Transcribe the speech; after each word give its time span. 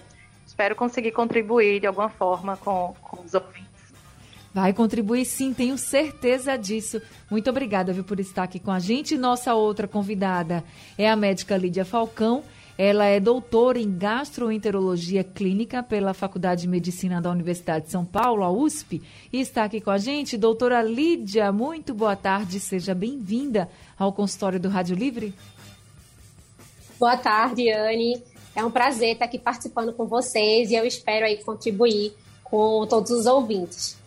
Espero 0.44 0.74
conseguir 0.74 1.12
contribuir 1.12 1.78
de 1.78 1.86
alguma 1.86 2.08
forma 2.08 2.56
com, 2.56 2.92
com 3.02 3.22
os 3.22 3.34
ouvintes. 3.34 3.62
Vai 4.52 4.72
contribuir 4.72 5.24
sim, 5.26 5.54
tenho 5.54 5.78
certeza 5.78 6.56
disso. 6.58 7.00
Muito 7.30 7.48
obrigada 7.48 7.92
viu, 7.92 8.02
por 8.02 8.18
estar 8.18 8.42
aqui 8.42 8.58
com 8.58 8.72
a 8.72 8.80
gente. 8.80 9.16
Nossa 9.16 9.54
outra 9.54 9.86
convidada 9.86 10.64
é 10.98 11.08
a 11.08 11.14
médica 11.14 11.56
Lídia 11.56 11.84
Falcão. 11.84 12.42
Ela 12.76 13.04
é 13.04 13.20
doutora 13.20 13.78
em 13.78 13.98
gastroenterologia 13.98 15.22
clínica 15.22 15.82
pela 15.82 16.14
Faculdade 16.14 16.62
de 16.62 16.68
Medicina 16.68 17.20
da 17.20 17.30
Universidade 17.30 17.86
de 17.86 17.90
São 17.90 18.04
Paulo, 18.04 18.42
a 18.42 18.50
USP, 18.50 19.02
e 19.32 19.40
está 19.40 19.64
aqui 19.64 19.80
com 19.80 19.90
a 19.90 19.98
gente. 19.98 20.38
Doutora 20.38 20.82
Lídia, 20.82 21.52
muito 21.52 21.92
boa 21.92 22.16
tarde, 22.16 22.58
seja 22.58 22.94
bem-vinda 22.94 23.68
ao 23.98 24.12
consultório 24.12 24.58
do 24.58 24.70
Rádio 24.70 24.96
Livre. 24.96 25.34
Boa 26.98 27.16
tarde, 27.16 27.70
Anne. 27.70 28.22
É 28.54 28.64
um 28.64 28.70
prazer 28.70 29.14
estar 29.14 29.26
aqui 29.26 29.38
participando 29.38 29.92
com 29.92 30.06
vocês 30.06 30.70
e 30.70 30.74
eu 30.74 30.84
espero 30.86 31.26
aí 31.26 31.42
contribuir 31.42 32.14
com 32.42 32.86
todos 32.86 33.10
os 33.10 33.26
ouvintes. 33.26 34.01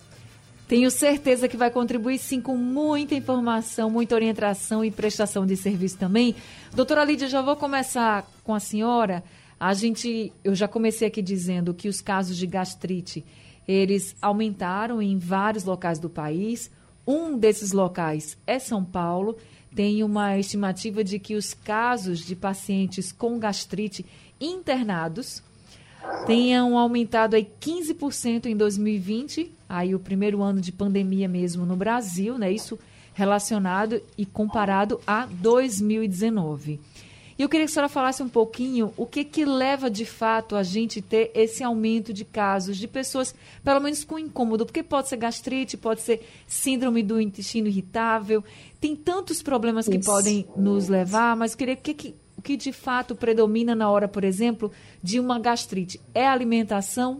Tenho 0.67 0.89
certeza 0.89 1.47
que 1.47 1.55
vai 1.55 1.69
contribuir 1.69 2.17
sim 2.17 2.41
com 2.41 2.57
muita 2.57 3.13
informação, 3.13 3.87
muita 3.87 4.15
orientação 4.15 4.83
e 4.83 4.89
prestação 4.89 5.45
de 5.45 5.55
serviço 5.55 5.97
também. 5.97 6.35
Doutora 6.73 7.03
Lídia, 7.03 7.27
já 7.27 7.39
vou 7.39 7.55
começar 7.55 8.27
com 8.43 8.53
a 8.53 8.59
senhora. 8.59 9.23
A 9.59 9.75
gente, 9.75 10.33
eu 10.43 10.55
já 10.55 10.67
comecei 10.67 11.07
aqui 11.07 11.21
dizendo 11.21 11.71
que 11.71 11.87
os 11.87 12.01
casos 12.01 12.35
de 12.35 12.47
gastrite, 12.47 13.23
eles 13.67 14.15
aumentaram 14.19 15.01
em 15.03 15.19
vários 15.19 15.63
locais 15.63 15.99
do 15.99 16.09
país. 16.09 16.71
Um 17.05 17.37
desses 17.37 17.71
locais 17.71 18.35
é 18.47 18.57
São 18.57 18.83
Paulo. 18.83 19.37
Tem 19.75 20.03
uma 20.03 20.35
estimativa 20.39 21.03
de 21.03 21.19
que 21.19 21.35
os 21.35 21.53
casos 21.53 22.19
de 22.25 22.35
pacientes 22.35 23.11
com 23.11 23.37
gastrite 23.37 24.03
internados 24.41 25.43
tenham 26.25 26.77
aumentado 26.77 27.35
aí 27.35 27.47
15% 27.59 28.45
em 28.45 28.55
2020, 28.55 29.51
aí 29.67 29.93
o 29.93 29.99
primeiro 29.99 30.41
ano 30.41 30.61
de 30.61 30.71
pandemia 30.71 31.27
mesmo 31.27 31.65
no 31.65 31.75
Brasil, 31.75 32.37
né? 32.37 32.51
Isso 32.51 32.77
relacionado 33.13 34.01
e 34.17 34.25
comparado 34.25 34.99
a 35.07 35.25
2019. 35.25 36.79
E 37.37 37.41
eu 37.41 37.49
queria 37.49 37.65
que 37.65 37.71
a 37.71 37.73
senhora 37.73 37.89
falasse 37.89 38.23
um 38.23 38.29
pouquinho 38.29 38.93
o 38.95 39.05
que 39.05 39.25
que 39.25 39.43
leva 39.43 39.89
de 39.89 40.05
fato 40.05 40.55
a 40.55 40.63
gente 40.63 41.01
ter 41.01 41.31
esse 41.35 41.63
aumento 41.63 42.13
de 42.13 42.23
casos 42.23 42.77
de 42.77 42.87
pessoas, 42.87 43.35
pelo 43.61 43.81
menos 43.81 44.05
com 44.05 44.17
incômodo, 44.17 44.65
porque 44.65 44.81
pode 44.81 45.09
ser 45.09 45.17
gastrite, 45.17 45.75
pode 45.75 46.01
ser 46.01 46.25
síndrome 46.47 47.03
do 47.03 47.19
intestino 47.19 47.67
irritável, 47.67 48.41
tem 48.79 48.95
tantos 48.95 49.41
problemas 49.41 49.85
que 49.85 49.97
Isso. 49.97 50.09
podem 50.09 50.45
nos 50.55 50.87
levar, 50.87 51.35
mas 51.35 51.51
eu 51.51 51.57
queria 51.57 51.75
que, 51.75 51.93
que 51.93 52.15
que 52.45 52.55
de 52.55 52.71
fato 52.71 53.15
predomina 53.15 53.73
na 53.73 53.89
hora, 53.89 54.07
por 54.07 54.23
exemplo, 54.23 54.71
de 55.01 55.19
uma 55.19 55.39
gastrite? 55.39 55.99
É 56.13 56.27
a 56.27 56.31
alimentação? 56.31 57.19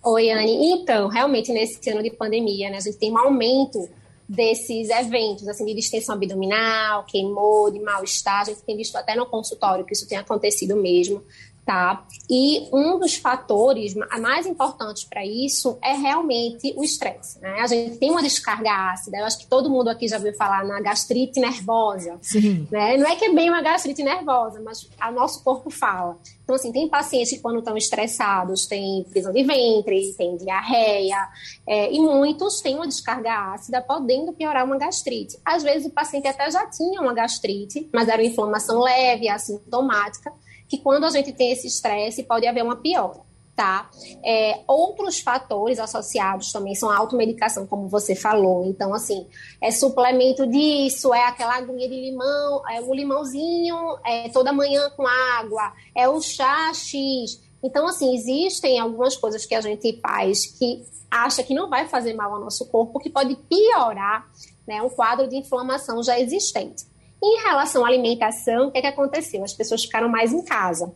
Oi, 0.00 0.30
Anne. 0.30 0.70
Então, 0.70 1.08
realmente, 1.08 1.52
nesse 1.52 1.90
ano 1.90 2.04
de 2.04 2.10
pandemia, 2.10 2.70
né, 2.70 2.76
a 2.76 2.80
gente 2.80 2.98
tem 2.98 3.10
um 3.10 3.18
aumento 3.18 3.88
desses 4.28 4.88
eventos, 4.90 5.48
assim, 5.48 5.66
de 5.66 5.74
distensão 5.74 6.14
abdominal, 6.14 7.04
queimou, 7.04 7.68
de 7.68 7.80
mal-estar. 7.80 8.42
A 8.42 8.44
gente 8.44 8.62
tem 8.62 8.76
visto 8.76 8.94
até 8.94 9.16
no 9.16 9.26
consultório 9.26 9.84
que 9.84 9.92
isso 9.92 10.08
tem 10.08 10.18
acontecido 10.18 10.76
mesmo 10.76 11.20
tá? 11.64 12.04
E 12.28 12.68
um 12.72 12.98
dos 12.98 13.16
fatores 13.16 13.94
mais 14.20 14.46
importantes 14.46 15.04
para 15.04 15.24
isso 15.24 15.78
é 15.82 15.92
realmente 15.92 16.74
o 16.76 16.82
estresse, 16.82 17.40
né? 17.40 17.60
A 17.60 17.66
gente 17.66 17.98
tem 17.98 18.10
uma 18.10 18.22
descarga 18.22 18.92
ácida, 18.92 19.18
eu 19.18 19.24
acho 19.24 19.38
que 19.38 19.46
todo 19.46 19.70
mundo 19.70 19.88
aqui 19.88 20.08
já 20.08 20.16
ouviu 20.16 20.34
falar 20.34 20.64
na 20.64 20.80
gastrite 20.80 21.38
nervosa, 21.38 22.18
Sim. 22.20 22.66
né? 22.70 22.96
Não 22.96 23.06
é 23.08 23.16
que 23.16 23.26
é 23.26 23.32
bem 23.32 23.48
uma 23.48 23.62
gastrite 23.62 24.02
nervosa, 24.02 24.60
mas 24.60 24.82
o 24.82 25.12
nosso 25.12 25.42
corpo 25.44 25.70
fala. 25.70 26.18
Então, 26.42 26.56
assim, 26.56 26.72
tem 26.72 26.88
pacientes 26.88 27.30
que 27.30 27.38
quando 27.38 27.60
estão 27.60 27.76
estressados 27.76 28.66
têm 28.66 29.04
prisão 29.04 29.32
de 29.32 29.44
ventre, 29.44 30.14
tem 30.18 30.36
diarreia, 30.36 31.28
é, 31.66 31.92
e 31.92 32.00
muitos 32.00 32.60
têm 32.60 32.74
uma 32.74 32.88
descarga 32.88 33.52
ácida, 33.54 33.80
podendo 33.80 34.32
piorar 34.32 34.64
uma 34.64 34.76
gastrite. 34.76 35.38
Às 35.44 35.62
vezes 35.62 35.86
o 35.86 35.90
paciente 35.90 36.26
até 36.26 36.50
já 36.50 36.66
tinha 36.66 37.00
uma 37.00 37.14
gastrite, 37.14 37.88
mas 37.92 38.08
era 38.08 38.20
uma 38.20 38.28
inflamação 38.28 38.80
leve, 38.80 39.28
assintomática, 39.28 40.32
que 40.72 40.78
quando 40.78 41.04
a 41.04 41.10
gente 41.10 41.34
tem 41.34 41.52
esse 41.52 41.66
estresse, 41.66 42.22
pode 42.22 42.46
haver 42.46 42.64
uma 42.64 42.76
piora. 42.76 43.20
Tá? 43.54 43.90
É, 44.24 44.60
outros 44.66 45.20
fatores 45.20 45.78
associados 45.78 46.50
também 46.50 46.74
são 46.74 46.88
a 46.88 46.96
automedicação, 46.96 47.66
como 47.66 47.86
você 47.86 48.14
falou. 48.14 48.64
Então, 48.64 48.94
assim, 48.94 49.26
é 49.60 49.70
suplemento 49.70 50.46
disso, 50.46 51.12
é 51.12 51.26
aquela 51.26 51.56
aguinha 51.56 51.86
de 51.86 51.94
limão, 51.94 52.62
é 52.70 52.80
o 52.80 52.94
limãozinho 52.94 53.76
é, 54.06 54.30
toda 54.30 54.50
manhã 54.54 54.88
com 54.96 55.06
água, 55.06 55.74
é 55.94 56.08
o 56.08 56.18
chá 56.22 56.72
X. 56.72 57.42
Então, 57.62 57.86
assim, 57.86 58.14
existem 58.14 58.80
algumas 58.80 59.14
coisas 59.14 59.44
que 59.44 59.54
a 59.54 59.60
gente 59.60 60.00
faz 60.00 60.46
que 60.46 60.86
acha 61.10 61.42
que 61.42 61.52
não 61.52 61.68
vai 61.68 61.86
fazer 61.86 62.14
mal 62.14 62.32
ao 62.32 62.40
nosso 62.40 62.64
corpo, 62.70 62.98
que 62.98 63.10
pode 63.10 63.36
piorar 63.36 64.26
né, 64.66 64.80
um 64.80 64.88
quadro 64.88 65.28
de 65.28 65.36
inflamação 65.36 66.02
já 66.02 66.18
existente. 66.18 66.86
Em 67.22 67.42
relação 67.42 67.84
à 67.84 67.88
alimentação, 67.88 68.68
o 68.68 68.72
que, 68.72 68.78
é 68.78 68.80
que 68.80 68.86
aconteceu? 68.88 69.44
As 69.44 69.52
pessoas 69.52 69.82
ficaram 69.82 70.08
mais 70.08 70.32
em 70.32 70.44
casa. 70.44 70.92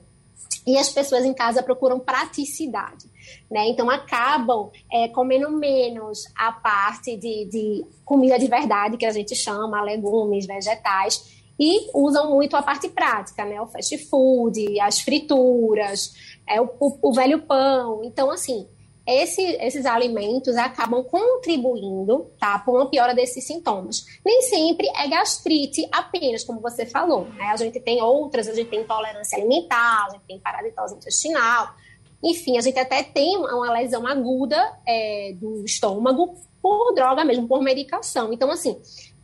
E 0.67 0.77
as 0.77 0.89
pessoas 0.89 1.25
em 1.25 1.33
casa 1.33 1.63
procuram 1.63 2.01
praticidade. 2.01 3.07
Né? 3.49 3.69
Então 3.69 3.89
acabam 3.89 4.71
é, 4.93 5.09
comendo 5.09 5.51
menos 5.51 6.25
a 6.37 6.51
parte 6.51 7.17
de, 7.17 7.45
de 7.45 7.87
comida 8.05 8.39
de 8.39 8.49
verdade, 8.49 8.97
que 8.97 9.07
a 9.07 9.13
gente 9.13 9.37
chama, 9.37 9.83
legumes, 9.83 10.47
vegetais, 10.47 11.37
e 11.59 11.89
usam 11.95 12.31
muito 12.31 12.57
a 12.57 12.63
parte 12.63 12.89
prática, 12.89 13.45
né? 13.45 13.61
O 13.61 13.67
fast 13.67 13.97
food, 14.09 14.79
as 14.79 15.01
frituras, 15.01 16.15
é, 16.47 16.61
o, 16.61 16.69
o, 16.79 17.09
o 17.09 17.13
velho 17.15 17.41
pão. 17.43 18.03
Então, 18.05 18.31
assim, 18.31 18.67
esse, 19.07 19.43
esses 19.61 19.87
alimentos 19.87 20.57
acabam 20.57 21.05
contribuindo 21.05 22.31
tá, 22.41 22.59
para 22.59 22.75
uma 22.75 22.91
piora 22.91 23.15
desses 23.15 23.47
sintomas. 23.47 24.05
Nem 24.25 24.43
sempre 24.43 24.89
é 24.97 25.07
gastrite 25.09 25.87
apenas, 25.93 26.43
como 26.43 26.61
você 26.61 26.85
falou. 26.85 27.27
Né? 27.27 27.45
A 27.45 27.57
gente 27.57 27.79
tem 27.79 28.03
outras, 28.03 28.49
a 28.49 28.55
gente 28.55 28.69
tem 28.69 28.81
intolerância 28.81 29.39
alimentar, 29.39 30.07
a 30.07 30.11
gente 30.11 30.25
tem 30.27 30.41
paraditose 30.41 30.97
intestinal. 30.97 31.75
Enfim, 32.23 32.59
a 32.59 32.61
gente 32.61 32.79
até 32.79 33.05
tem 33.05 33.37
uma 33.37 33.73
lesão 33.73 34.05
aguda 34.07 34.57
é, 34.85 35.35
do 35.37 35.65
estômago 35.65 36.35
por 36.61 36.93
droga 36.93 37.25
mesmo, 37.25 37.47
por 37.47 37.63
medicação. 37.63 38.33
Então, 38.33 38.51
assim, 38.51 38.77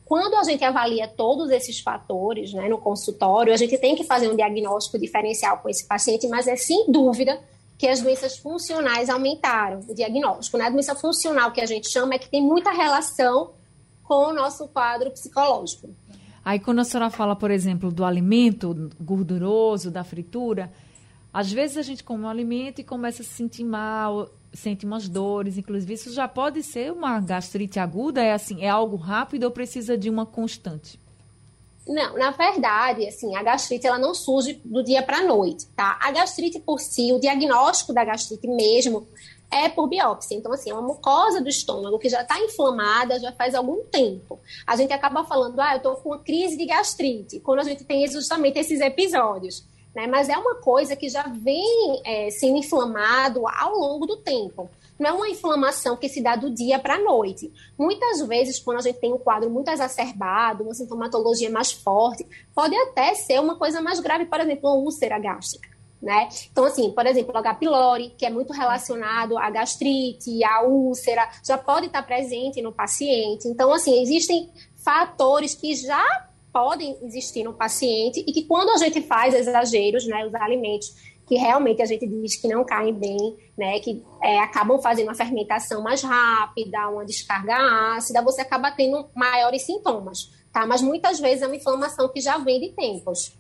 quando 0.05 0.35
a 0.35 0.45
gente 0.45 0.63
avalia 0.63 1.09
todos 1.09 1.51
esses 1.51 1.81
fatores 1.81 2.53
né, 2.53 2.69
no 2.69 2.79
consultório, 2.79 3.53
a 3.53 3.57
gente 3.57 3.77
tem 3.79 3.97
que 3.97 4.05
fazer 4.05 4.31
um 4.31 4.37
diagnóstico 4.37 4.99
diferencial 4.99 5.59
com 5.59 5.69
esse 5.69 5.89
paciente, 5.89 6.29
mas 6.29 6.47
é 6.47 6.55
sem 6.55 6.93
dúvida 6.93 7.41
que 7.83 7.89
as 7.89 8.01
doenças 8.01 8.39
funcionais 8.39 9.11
aumentaram, 9.11 9.81
o 9.89 9.93
diagnóstico. 9.93 10.57
Né? 10.57 10.67
A 10.67 10.71
doença 10.71 10.95
funcional 10.95 11.51
que 11.51 11.61
a 11.61 11.67
gente 11.67 11.91
chama 11.91 12.15
é 12.15 12.19
que 12.19 12.31
tem 12.31 12.41
muita 12.41 12.71
relação 12.71 13.55
com 14.05 14.29
o 14.29 14.33
nosso 14.33 14.69
quadro 14.69 15.11
psicológico. 15.11 15.91
Aí 16.45 16.61
quando 16.61 16.79
a 16.79 16.85
senhora 16.85 17.11
fala, 17.11 17.35
por 17.35 17.51
exemplo, 17.51 17.91
do 17.91 18.05
alimento 18.05 18.89
gorduroso, 19.01 19.91
da 19.91 20.05
fritura, 20.05 20.73
às 21.33 21.51
vezes 21.51 21.77
a 21.77 21.83
gente 21.83 22.05
come 22.05 22.23
um 22.23 22.29
alimento 22.29 22.81
e 22.81 22.85
começa 22.85 23.23
a 23.23 23.25
se 23.25 23.33
sentir 23.33 23.65
mal, 23.65 24.31
sente 24.53 24.87
umas 24.87 25.09
dores, 25.09 25.59
inclusive 25.59 25.95
isso 25.95 26.13
já 26.13 26.29
pode 26.29 26.63
ser 26.63 26.93
uma 26.93 27.19
gastrite 27.19 27.81
aguda, 27.81 28.23
é 28.23 28.33
assim, 28.33 28.63
é 28.63 28.69
algo 28.69 28.95
rápido 28.95 29.43
ou 29.43 29.51
precisa 29.51 29.99
de 29.99 30.09
uma 30.09 30.25
constante? 30.25 31.01
Não, 31.87 32.17
na 32.17 32.31
verdade, 32.31 33.07
assim, 33.07 33.35
a 33.35 33.43
gastrite 33.43 33.87
ela 33.87 33.99
não 33.99 34.15
surge 34.15 34.61
do 34.65 34.85
dia 34.85 35.03
para 35.03 35.19
a 35.19 35.25
noite, 35.25 35.67
tá? 35.77 35.99
A 36.01 36.13
gastrite 36.13 36.61
por 36.61 36.79
si, 36.79 37.13
o 37.13 37.19
diagnóstico 37.19 37.93
da 37.93 38.05
gastrite 38.05 38.47
mesmo 38.47 39.09
é 39.51 39.69
por 39.69 39.89
biópsia. 39.89 40.37
Então, 40.37 40.53
assim, 40.53 40.71
é 40.71 40.75
uma 40.75 40.83
mucosa 40.83 41.41
do 41.41 41.49
estômago 41.49 41.99
que 41.99 42.09
já 42.09 42.23
está 42.23 42.41
inflamada 42.41 43.19
já 43.19 43.33
faz 43.33 43.55
algum 43.55 43.85
tempo. 43.85 44.41
A 44.67 44.77
gente 44.77 44.93
acaba 44.93 45.25
falando, 45.25 45.61
ah, 45.61 45.75
eu 45.75 45.77
estou 45.79 45.97
com 45.97 46.11
uma 46.11 46.19
crise 46.19 46.57
de 46.57 46.67
gastrite, 46.67 47.41
quando 47.41 47.59
a 47.59 47.65
gente 47.65 47.85
tem 47.85 48.07
justamente 48.09 48.59
esses 48.59 48.81
episódios. 48.81 49.65
Né? 49.95 50.07
Mas 50.07 50.29
é 50.29 50.37
uma 50.37 50.57
coisa 50.57 50.97
que 50.97 51.09
já 51.09 51.23
vem 51.23 52.01
é, 52.05 52.31
sendo 52.31 52.57
inflamado 52.57 53.47
ao 53.47 53.77
longo 53.77 54.07
do 54.07 54.17
tempo 54.19 54.71
não 55.03 55.11
é 55.11 55.13
uma 55.13 55.29
inflamação 55.29 55.97
que 55.97 56.09
se 56.09 56.23
dá 56.23 56.37
do 56.37 56.49
dia 56.49 56.79
para 56.79 56.95
a 56.95 56.99
noite. 56.99 57.53
Muitas 57.77 58.21
vezes, 58.27 58.59
quando 58.61 58.79
a 58.79 58.83
gente 58.83 59.01
tem 59.01 59.13
um 59.13 59.19
quadro 59.19 59.51
muito 59.51 59.69
exacerbado, 59.69 60.63
uma 60.63 60.75
sintomatologia 60.75 61.51
mais 61.51 61.73
forte, 61.73 62.25
pode 62.55 62.77
até 62.77 63.15
ser 63.15 63.41
uma 63.41 63.57
coisa 63.57 63.81
mais 63.81 63.99
grave, 63.99 64.27
por 64.27 64.41
exemplo, 64.41 64.71
uma 64.71 64.79
úlcera 64.79 65.19
gástrica. 65.19 65.69
Né? 66.01 66.29
Então, 66.51 66.65
assim, 66.65 66.91
por 66.91 67.07
exemplo, 67.07 67.33
o 67.33 67.39
H. 67.39 67.55
pylori, 67.55 68.15
que 68.17 68.27
é 68.27 68.31
muito 68.31 68.53
relacionado 68.53 69.39
à 69.39 69.51
gastrite, 69.51 70.43
à 70.43 70.63
úlcera, 70.63 71.29
já 71.45 71.57
pode 71.57 71.87
estar 71.87 72.03
presente 72.03 72.61
no 72.61 72.73
paciente. 72.73 73.47
Então, 73.47 73.73
assim, 73.73 74.03
existem 74.03 74.51
fatores 74.85 75.55
que 75.55 75.75
já 75.77 76.29
podem 76.53 76.97
existir 77.03 77.43
no 77.43 77.55
paciente 77.55 78.23
e 78.27 78.33
que 78.33 78.45
quando 78.45 78.71
a 78.71 78.77
gente 78.77 79.01
faz 79.03 79.35
exageros, 79.35 80.07
né, 80.07 80.27
os 80.27 80.35
alimentos 80.35 80.95
que 81.27 81.37
realmente 81.37 81.81
a 81.81 81.87
gente 81.87 82.07
diz 82.07 82.37
que 82.37 82.49
não 82.49 82.65
caem 82.65 82.93
bem, 82.93 83.37
né, 83.57 83.79
que 83.81 84.03
é, 84.23 84.39
acabam 84.41 84.81
fazendo 84.81 85.09
uma 85.09 85.15
fermentação 85.15 85.83
mais 85.83 86.03
rápida, 86.03 86.89
uma 86.89 87.05
descarga 87.05 87.97
ácida, 87.97 88.23
você 88.23 88.43
acaba 88.43 88.71
tendo 88.71 89.07
maiores 89.15 89.63
sintomas, 89.63 90.31
tá? 90.53 90.67
Mas 90.67 90.83
muitas 90.83 91.21
vezes 91.21 91.43
é 91.43 91.47
uma 91.47 91.57
inflamação 91.57 92.09
que 92.09 92.21
já 92.21 92.39
vem 92.39 92.61
de 92.61 92.71
tempos. 92.71 93.33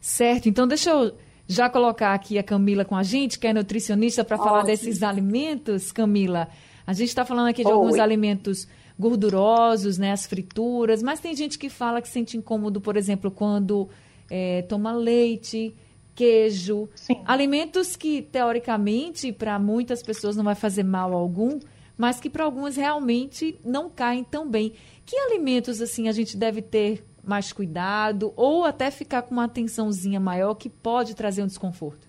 Certo, 0.00 0.48
então 0.48 0.66
deixa 0.66 0.90
eu 0.90 1.12
já 1.46 1.68
colocar 1.68 2.14
aqui 2.14 2.38
a 2.38 2.42
Camila 2.42 2.84
com 2.84 2.94
a 2.96 3.02
gente, 3.02 3.38
que 3.38 3.46
é 3.46 3.52
nutricionista, 3.52 4.24
para 4.24 4.38
falar 4.38 4.62
desses 4.62 5.02
alimentos, 5.02 5.90
Camila. 5.90 6.48
A 6.86 6.92
gente 6.92 7.08
está 7.08 7.24
falando 7.24 7.48
aqui 7.48 7.62
de 7.62 7.68
Oi. 7.68 7.74
alguns 7.74 7.98
alimentos 7.98 8.68
gordurosos, 8.98 9.96
né, 9.96 10.10
as 10.10 10.26
frituras, 10.26 11.02
mas 11.02 11.20
tem 11.20 11.34
gente 11.34 11.58
que 11.58 11.68
fala 11.68 12.02
que 12.02 12.08
sente 12.08 12.36
incômodo, 12.36 12.80
por 12.80 12.96
exemplo, 12.96 13.30
quando 13.30 13.88
é, 14.28 14.62
toma 14.62 14.92
leite, 14.92 15.74
queijo, 16.14 16.88
Sim. 16.96 17.22
alimentos 17.24 17.94
que 17.94 18.22
teoricamente 18.22 19.32
para 19.32 19.56
muitas 19.58 20.02
pessoas 20.02 20.36
não 20.36 20.42
vai 20.42 20.56
fazer 20.56 20.82
mal 20.82 21.14
algum, 21.14 21.60
mas 21.96 22.18
que 22.18 22.28
para 22.28 22.44
algumas 22.44 22.76
realmente 22.76 23.58
não 23.64 23.88
caem 23.88 24.24
tão 24.24 24.48
bem. 24.48 24.72
Que 25.06 25.16
alimentos 25.16 25.80
assim 25.80 26.08
a 26.08 26.12
gente 26.12 26.36
deve 26.36 26.60
ter 26.60 27.04
mais 27.24 27.52
cuidado 27.52 28.32
ou 28.36 28.64
até 28.64 28.90
ficar 28.90 29.22
com 29.22 29.32
uma 29.32 29.44
atençãozinha 29.44 30.18
maior 30.18 30.54
que 30.54 30.68
pode 30.68 31.14
trazer 31.14 31.42
um 31.42 31.46
desconforto? 31.46 32.08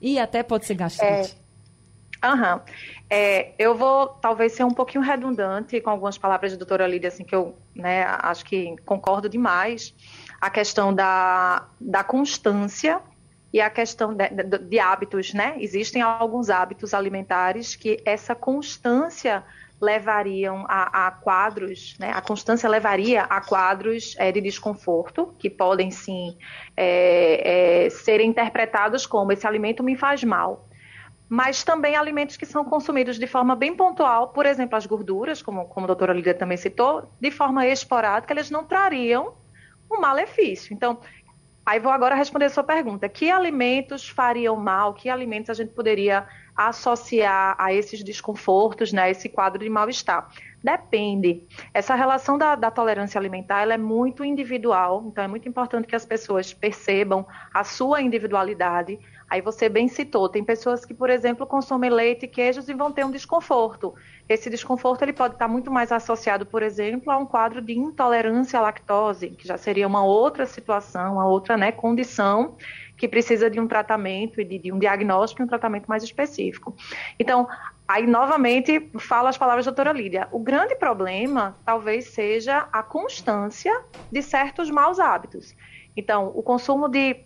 E 0.00 0.18
até 0.18 0.42
pode 0.42 0.66
ser 0.66 0.74
gastrite. 0.74 1.36
É... 1.38 1.41
Aham. 2.22 2.62
É, 3.10 3.52
eu 3.58 3.74
vou 3.74 4.06
talvez 4.06 4.52
ser 4.52 4.64
um 4.64 4.70
pouquinho 4.70 5.02
redundante 5.02 5.80
com 5.80 5.90
algumas 5.90 6.16
palavras 6.16 6.52
da 6.52 6.58
doutora 6.58 6.86
Lídia, 6.86 7.08
assim, 7.08 7.24
que 7.24 7.34
eu 7.34 7.56
né, 7.74 8.04
acho 8.20 8.44
que 8.44 8.76
concordo 8.86 9.28
demais. 9.28 9.94
A 10.40 10.48
questão 10.48 10.94
da, 10.94 11.66
da 11.80 12.04
constância 12.04 13.00
e 13.52 13.60
a 13.60 13.68
questão 13.68 14.14
de, 14.14 14.28
de, 14.28 14.58
de, 14.58 14.78
hábitos, 14.78 15.34
né? 15.34 15.56
Existem 15.58 16.00
alguns 16.00 16.48
hábitos 16.48 16.94
alimentares 16.94 17.76
que 17.76 18.00
essa 18.04 18.34
constância 18.34 19.44
levariam 19.80 20.64
a, 20.68 21.08
a 21.08 21.10
quadros, 21.10 21.96
né? 21.98 22.12
A 22.14 22.22
constância 22.22 22.68
levaria 22.68 23.24
a 23.24 23.40
quadros 23.40 24.14
é, 24.16 24.30
de 24.30 24.40
desconforto 24.40 25.34
que 25.38 25.50
podem 25.50 25.90
sim 25.90 26.38
é, 26.76 27.84
é, 27.86 27.90
serem 27.90 28.30
interpretados 28.30 29.06
como 29.06 29.32
esse 29.32 29.46
alimento 29.46 29.82
me 29.82 29.96
faz 29.96 30.22
mal. 30.22 30.68
Mas 31.32 31.64
também 31.64 31.96
alimentos 31.96 32.36
que 32.36 32.44
são 32.44 32.62
consumidos 32.62 33.18
de 33.18 33.26
forma 33.26 33.56
bem 33.56 33.74
pontual, 33.74 34.28
por 34.28 34.44
exemplo, 34.44 34.76
as 34.76 34.84
gorduras, 34.84 35.40
como, 35.40 35.64
como 35.64 35.84
a 35.84 35.86
doutora 35.86 36.12
Lídia 36.12 36.34
também 36.34 36.58
citou, 36.58 37.10
de 37.18 37.30
forma 37.30 37.66
esporádica, 37.66 38.34
eles 38.34 38.50
não 38.50 38.64
trariam 38.64 39.32
um 39.90 39.98
malefício. 39.98 40.74
Então, 40.74 41.00
Aí 41.64 41.78
vou 41.78 41.92
agora 41.92 42.16
responder 42.16 42.46
a 42.46 42.50
sua 42.50 42.64
pergunta. 42.64 43.08
Que 43.08 43.30
alimentos 43.30 44.08
fariam 44.08 44.56
mal? 44.56 44.92
Que 44.94 45.08
alimentos 45.08 45.48
a 45.48 45.54
gente 45.54 45.72
poderia 45.72 46.26
associar 46.56 47.54
a 47.56 47.72
esses 47.72 48.02
desconfortos, 48.02 48.92
né, 48.92 49.10
esse 49.12 49.28
quadro 49.28 49.62
de 49.62 49.70
mal-estar? 49.70 50.28
Depende. 50.62 51.46
Essa 51.74 51.94
relação 51.94 52.38
da, 52.38 52.54
da 52.54 52.70
tolerância 52.70 53.18
alimentar 53.18 53.68
é 53.68 53.76
muito 53.76 54.24
individual, 54.24 55.04
então 55.06 55.24
é 55.24 55.28
muito 55.28 55.48
importante 55.48 55.88
que 55.88 55.96
as 55.96 56.06
pessoas 56.06 56.52
percebam 56.52 57.26
a 57.52 57.64
sua 57.64 58.00
individualidade. 58.00 58.98
Aí 59.28 59.40
você 59.40 59.68
bem 59.68 59.88
citou, 59.88 60.28
tem 60.28 60.44
pessoas 60.44 60.84
que, 60.84 60.92
por 60.92 61.10
exemplo, 61.10 61.46
consomem 61.46 61.90
leite 61.90 62.26
e 62.26 62.28
queijos 62.28 62.68
e 62.68 62.74
vão 62.74 62.92
ter 62.92 63.04
um 63.04 63.10
desconforto. 63.10 63.94
Esse 64.28 64.48
desconforto 64.50 65.02
ele 65.02 65.12
pode 65.12 65.34
estar 65.34 65.48
muito 65.48 65.70
mais 65.70 65.90
associado, 65.90 66.46
por 66.46 66.62
exemplo, 66.62 67.10
a 67.10 67.16
um 67.16 67.26
quadro 67.26 67.60
de 67.60 67.72
intolerância 67.72 68.58
à 68.58 68.62
lactose, 68.62 69.30
que 69.30 69.48
já 69.48 69.56
seria 69.56 69.86
uma 69.86 70.04
outra 70.04 70.46
situação, 70.46 71.14
uma 71.14 71.26
outra 71.26 71.56
né, 71.56 71.72
condição 71.72 72.56
que 72.96 73.08
precisa 73.08 73.50
de 73.50 73.58
um 73.58 73.66
tratamento 73.66 74.40
e 74.40 74.44
de, 74.44 74.58
de 74.58 74.72
um 74.72 74.78
diagnóstico 74.78 75.42
e 75.42 75.44
um 75.44 75.48
tratamento 75.48 75.86
mais 75.86 76.04
específico. 76.04 76.76
Então, 77.18 77.48
aí 77.92 78.06
novamente 78.06 78.90
fala 78.98 79.28
as 79.28 79.36
palavras 79.36 79.66
da 79.66 79.70
doutora 79.70 79.92
Lídia. 79.92 80.26
O 80.32 80.38
grande 80.38 80.74
problema 80.74 81.54
talvez 81.62 82.06
seja 82.06 82.66
a 82.72 82.82
constância 82.82 83.84
de 84.10 84.22
certos 84.22 84.70
maus 84.70 84.98
hábitos. 84.98 85.54
Então, 85.94 86.32
o 86.34 86.42
consumo 86.42 86.88
de 86.88 87.16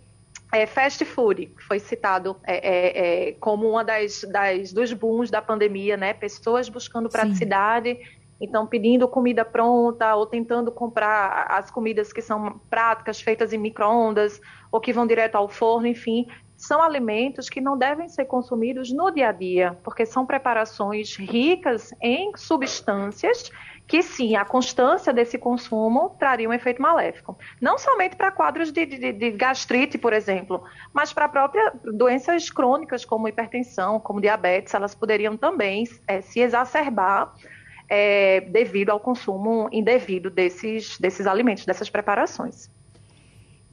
é, 0.53 0.67
fast 0.67 1.05
food, 1.05 1.47
que 1.47 1.63
foi 1.63 1.79
citado 1.79 2.37
é, 2.45 2.57
é, 2.57 3.29
é, 3.29 3.33
como 3.35 3.71
uma 3.71 3.85
das, 3.85 4.23
das, 4.25 4.73
dos 4.73 4.93
booms 4.93 5.31
da 5.31 5.41
pandemia, 5.41 5.97
né? 5.97 6.13
Pessoas 6.13 6.69
buscando 6.69 7.09
praticidade, 7.09 7.95
Sim. 7.95 8.03
então 8.41 8.67
pedindo 8.67 9.07
comida 9.07 9.45
pronta 9.45 10.17
ou 10.17 10.27
tentando 10.27 10.73
comprar 10.73 11.47
as 11.49 11.71
comidas 11.71 12.13
que 12.13 12.21
são 12.21 12.61
práticas, 12.69 13.21
feitas 13.21 13.53
em 13.53 13.59
microondas 13.59 14.41
ou 14.73 14.81
que 14.81 14.93
vão 14.93 15.07
direto 15.07 15.37
ao 15.37 15.49
forno, 15.49 15.87
enfim, 15.87 16.27
são 16.57 16.83
alimentos 16.83 17.49
que 17.49 17.61
não 17.61 17.77
devem 17.77 18.09
ser 18.09 18.25
consumidos 18.25 18.91
no 18.91 19.11
dia 19.11 19.29
a 19.29 19.33
dia, 19.33 19.77
porque 19.85 20.07
são 20.07 20.25
preparações 20.25 21.17
ricas 21.17 21.93
em 22.01 22.33
substâncias 22.37 23.51
que 23.87 24.03
sim, 24.03 24.35
a 24.35 24.45
constância 24.45 25.13
desse 25.13 25.39
consumo 25.39 26.17
traria 26.19 26.49
um 26.49 26.53
efeito 26.53 26.83
maléfico. 26.83 27.39
Não 27.61 27.79
somente 27.79 28.17
para 28.17 28.33
quadros 28.33 28.73
de, 28.73 28.85
de, 28.85 29.13
de, 29.13 29.31
gastrite, 29.31 29.97
por 29.97 30.13
exemplo, 30.13 30.65
mas 30.93 31.13
para 31.13 31.29
próprias 31.29 31.73
doenças 31.85 32.51
crônicas 32.51 33.05
como 33.05 33.29
hipertensão, 33.29 34.01
como 34.01 34.21
diabetes, 34.21 34.75
elas 34.75 34.95
poderiam 34.95 35.37
também 35.37 35.85
é, 36.09 36.21
se 36.21 36.41
exacerbar 36.41 37.33
é, 37.89 38.41
devido 38.41 38.91
ao 38.91 38.99
consumo 38.99 39.69
indevido 39.71 40.31
desses, 40.31 40.99
desses 40.99 41.27
alimentos, 41.27 41.65
dessas 41.65 41.89
preparações. 41.89 42.69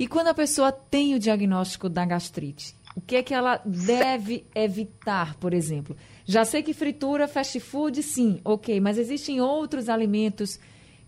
E 0.04 0.08
quando 0.08 0.28
a 0.28 0.34
pessoa 0.34 0.70
tem 0.70 1.16
o 1.16 1.20
diagnóstico 1.20 1.88
da 1.88 2.04
gastrite, 2.04 2.76
o 2.94 3.00
que 3.00 3.16
é 3.16 3.24
que 3.24 3.34
ela 3.34 3.62
deve 3.64 4.46
evitar, 4.54 5.34
por 5.36 5.54
exemplo? 5.54 5.96
Já 6.26 6.44
sei 6.44 6.62
que 6.62 6.74
fritura, 6.74 7.26
fast 7.26 7.58
food, 7.62 8.04
sim, 8.04 8.42
ok, 8.44 8.82
mas 8.82 8.98
existem 8.98 9.40
outros 9.40 9.88
alimentos 9.88 10.60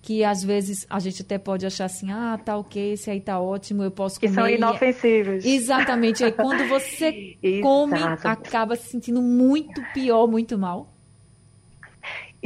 que 0.02 0.24
às 0.24 0.42
vezes 0.42 0.88
a 0.90 0.98
gente 1.00 1.24
até 1.24 1.38
pode 1.38 1.66
achar 1.66 1.84
assim, 1.84 2.10
ah, 2.10 2.40
tá 2.42 2.56
ok, 2.56 2.94
esse 2.94 3.12
aí 3.12 3.20
tá 3.20 3.38
ótimo, 3.38 3.84
eu 3.84 3.92
posso 3.92 4.18
comer. 4.18 4.30
Que 4.30 4.34
são 4.34 4.48
inofensivos. 4.48 5.44
Exatamente. 5.44 6.24
Aí 6.24 6.32
quando 6.32 6.66
você 6.70 7.36
come, 7.62 8.00
acaba 8.24 8.78
se 8.78 8.88
sentindo 8.92 9.22
muito 9.22 9.82
pior, 9.94 10.26
muito 10.26 10.58
mal. 10.58 10.95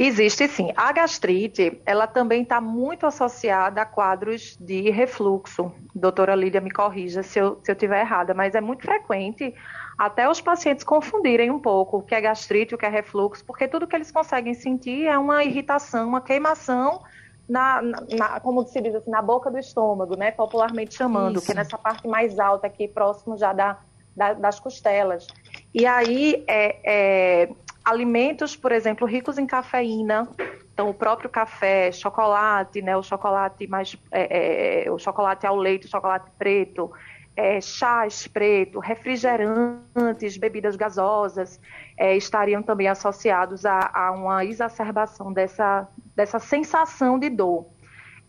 Existe 0.02 0.48
sim. 0.48 0.72
A 0.74 0.92
gastrite, 0.92 1.78
ela 1.84 2.06
também 2.06 2.42
está 2.42 2.58
muito 2.58 3.04
associada 3.04 3.82
a 3.82 3.84
quadros 3.84 4.56
de 4.58 4.90
refluxo. 4.90 5.70
Doutora 5.94 6.34
Lídia, 6.34 6.58
me 6.58 6.70
corrija 6.70 7.22
se 7.22 7.38
eu, 7.38 7.60
se 7.62 7.70
eu 7.70 7.76
tiver 7.76 8.00
errada, 8.00 8.32
mas 8.32 8.54
é 8.54 8.62
muito 8.62 8.80
frequente 8.80 9.54
até 9.98 10.26
os 10.26 10.40
pacientes 10.40 10.84
confundirem 10.84 11.50
um 11.50 11.58
pouco 11.58 11.98
o 11.98 12.02
que 12.02 12.14
é 12.14 12.20
gastrite, 12.22 12.74
o 12.74 12.78
que 12.78 12.86
é 12.86 12.88
refluxo, 12.88 13.44
porque 13.44 13.68
tudo 13.68 13.86
que 13.86 13.94
eles 13.94 14.10
conseguem 14.10 14.54
sentir 14.54 15.06
é 15.06 15.18
uma 15.18 15.44
irritação, 15.44 16.08
uma 16.08 16.22
queimação 16.22 17.02
na, 17.46 17.82
na, 17.82 18.40
como 18.40 18.64
se 18.64 18.80
diz 18.80 18.94
assim, 18.94 19.10
na 19.10 19.20
boca 19.20 19.50
do 19.50 19.58
estômago, 19.58 20.16
né, 20.16 20.30
popularmente 20.30 20.94
chamando, 20.94 21.36
Isso. 21.36 21.44
que 21.44 21.52
é 21.52 21.56
nessa 21.56 21.76
parte 21.76 22.08
mais 22.08 22.38
alta 22.38 22.66
aqui, 22.66 22.88
próximo 22.88 23.36
já 23.36 23.52
da, 23.52 23.76
da 24.16 24.32
das 24.32 24.58
costelas. 24.58 25.26
E 25.74 25.84
aí, 25.84 26.42
é, 26.48 26.78
é, 26.84 27.48
alimentos, 27.84 28.56
por 28.56 28.72
exemplo, 28.72 29.06
ricos 29.06 29.38
em 29.38 29.46
cafeína, 29.46 30.28
então 30.72 30.88
o 30.88 30.94
próprio 30.94 31.28
café, 31.28 31.92
chocolate, 31.92 32.80
né, 32.80 32.96
o 32.96 33.02
chocolate 33.02 33.66
mais, 33.66 33.96
é, 34.10 34.84
é 34.84 34.90
o 34.90 34.98
chocolate 34.98 35.46
ao 35.46 35.56
leite, 35.56 35.88
chocolate 35.88 36.30
preto, 36.38 36.90
é, 37.36 37.60
chás 37.60 38.26
preto, 38.26 38.78
refrigerantes, 38.78 40.36
bebidas 40.36 40.76
gasosas, 40.76 41.60
é, 41.96 42.16
estariam 42.16 42.62
também 42.62 42.88
associados 42.88 43.64
a, 43.64 43.90
a, 43.92 44.10
uma 44.12 44.44
exacerbação 44.44 45.32
dessa, 45.32 45.88
dessa 46.14 46.38
sensação 46.38 47.18
de 47.18 47.30
dor. 47.30 47.66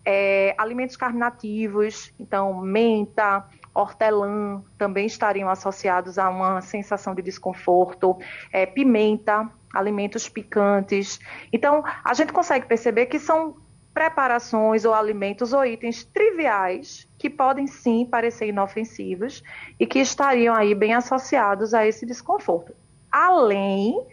É, 0.03 0.55
alimentos 0.58 0.96
carminativos, 0.96 2.12
então 2.20 2.60
menta, 2.62 3.46
hortelã, 3.73 4.63
também 4.77 5.05
estariam 5.05 5.49
associados 5.49 6.17
a 6.17 6.29
uma 6.29 6.61
sensação 6.61 7.15
de 7.15 7.21
desconforto, 7.21 8.17
é, 8.51 8.65
pimenta, 8.65 9.49
alimentos 9.73 10.27
picantes. 10.27 11.19
Então, 11.51 11.83
a 12.03 12.13
gente 12.13 12.33
consegue 12.33 12.65
perceber 12.65 13.05
que 13.05 13.19
são 13.19 13.55
preparações 13.93 14.85
ou 14.85 14.93
alimentos 14.93 15.53
ou 15.53 15.65
itens 15.65 16.03
triviais 16.03 17.07
que 17.17 17.29
podem 17.29 17.67
sim 17.67 18.05
parecer 18.05 18.47
inofensivos 18.47 19.43
e 19.79 19.85
que 19.85 19.99
estariam 19.99 20.55
aí 20.55 20.73
bem 20.73 20.93
associados 20.93 21.73
a 21.73 21.85
esse 21.85 22.05
desconforto. 22.05 22.73
Além 23.11 24.05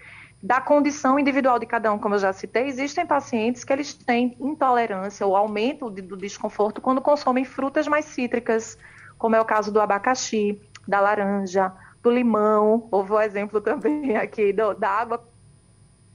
da 0.42 0.60
condição 0.60 1.18
individual 1.18 1.58
de 1.58 1.66
cada 1.66 1.92
um, 1.92 1.98
como 1.98 2.14
eu 2.14 2.18
já 2.18 2.32
citei, 2.32 2.66
existem 2.66 3.06
pacientes 3.06 3.64
que 3.64 3.72
eles 3.72 3.94
têm 3.94 4.36
intolerância 4.40 5.26
ou 5.26 5.36
aumento 5.36 5.90
do 5.90 6.16
desconforto 6.16 6.80
quando 6.80 7.00
consomem 7.00 7.44
frutas 7.44 7.88
mais 7.88 8.04
cítricas, 8.04 8.78
como 9.18 9.37
é 9.37 9.40
o 9.40 9.44
caso 9.44 9.72
do 9.72 9.80
abacaxi, 9.80 10.60
da 10.87 11.00
laranja, 11.00 11.72
do 12.02 12.10
limão, 12.10 12.88
houve 12.90 13.12
o 13.12 13.20
exemplo 13.20 13.60
também 13.60 14.16
aqui 14.16 14.52
do, 14.52 14.72
da 14.75 14.88
água 14.88 15.22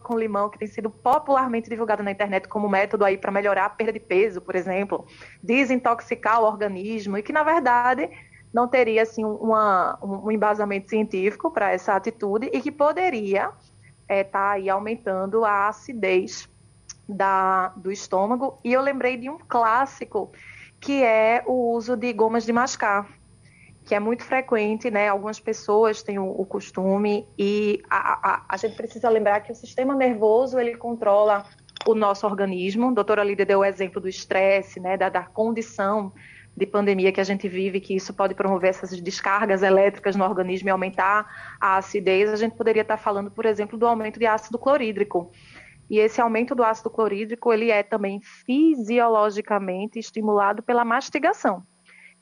com 0.04 0.18
limão, 0.18 0.50
que 0.50 0.60
tem 0.60 0.68
sido 0.68 0.90
popularmente 0.90 1.70
divulgado 1.70 2.04
na 2.04 2.12
internet 2.12 2.48
como 2.48 2.68
método 2.68 3.06
aí 3.06 3.18
para 3.18 3.32
melhorar 3.32 3.66
a 3.66 3.70
perda 3.70 3.94
de 3.94 4.00
peso, 4.00 4.42
por 4.42 4.56
exemplo, 4.56 5.08
desintoxicar 5.42 6.42
o 6.42 6.46
organismo, 6.46 7.18
e 7.18 7.24
que, 7.24 7.32
na 7.32 7.42
verdade, 7.42 8.10
não 8.54 8.68
teria 8.68 9.02
assim, 9.02 9.24
uma, 9.24 9.98
um 10.04 10.30
embasamento 10.30 10.90
científico 10.90 11.50
para 11.50 11.72
essa 11.72 11.96
atitude 11.96 12.50
e 12.54 12.62
que 12.62 12.72
poderia 12.72 13.52
estar 14.04 14.14
é, 14.14 14.24
tá 14.24 14.52
aí 14.52 14.70
aumentando 14.70 15.44
a 15.44 15.70
acidez 15.70 16.48
da, 17.08 17.70
do 17.70 17.92
estômago. 17.92 18.60
E 18.64 18.72
eu 18.72 18.82
lembrei 18.82 19.18
de 19.18 19.30
um 19.30 19.38
clássico, 19.40 20.32
que 20.84 21.02
é 21.02 21.42
o 21.48 21.72
uso 21.72 21.96
de 21.96 22.12
gomas 22.12 22.46
de 22.46 22.52
mascar 22.52 23.08
que 23.86 23.94
é 23.94 24.00
muito 24.00 24.24
frequente, 24.24 24.90
né? 24.90 25.10
Algumas 25.10 25.40
pessoas 25.40 26.02
têm 26.02 26.18
o, 26.18 26.30
o 26.30 26.46
costume 26.46 27.28
e 27.38 27.82
a, 27.90 28.30
a, 28.32 28.46
a, 28.50 28.58
gente 28.58 28.76
precisa 28.76 29.10
lembrar 29.10 29.42
que 29.42 29.52
o 29.52 29.56
sistema 29.56 29.94
nervoso 29.94 30.58
ele 30.58 30.78
controla 30.78 31.46
o 31.86 31.94
nosso 31.94 32.26
organismo. 32.26 32.90
A 32.90 32.94
doutora 32.94 33.24
Lídia 33.24 33.46
deu 33.46 33.60
o 33.60 33.66
exemplo 33.66 34.00
do 34.00 34.08
estresse, 34.08 34.80
né? 34.80 34.96
Da, 34.96 35.10
da 35.10 35.24
condição 35.24 36.14
de 36.56 36.66
pandemia 36.66 37.12
que 37.12 37.20
a 37.20 37.24
gente 37.24 37.50
vive, 37.50 37.82
que 37.82 37.96
isso 37.96 38.14
pode 38.14 38.36
promover 38.36 38.70
essas 38.70 39.02
descargas 39.02 39.64
elétricas 39.64 40.16
no 40.16 40.24
organismo 40.24 40.70
e 40.70 40.72
aumentar 40.72 41.28
a 41.60 41.78
acidez. 41.78 42.30
A 42.30 42.36
gente 42.36 42.56
poderia 42.56 42.84
estar 42.84 42.98
falando, 42.98 43.32
por 43.32 43.46
exemplo, 43.46 43.78
do 43.78 43.88
aumento 43.88 44.20
de 44.20 44.26
ácido 44.26 44.58
clorídrico. 44.58 45.32
E 45.90 46.00
esse 46.00 46.22
aumento 46.22 46.56
do 46.56 46.64
ácido 46.64 46.90
clorídrico 46.90 47.52
ele 47.52 47.70
é 47.70 47.84
também 47.84 48.20
fisiologicamente 48.22 50.00
estimulado 50.00 50.64
pela 50.64 50.86
mastigação. 50.86 51.64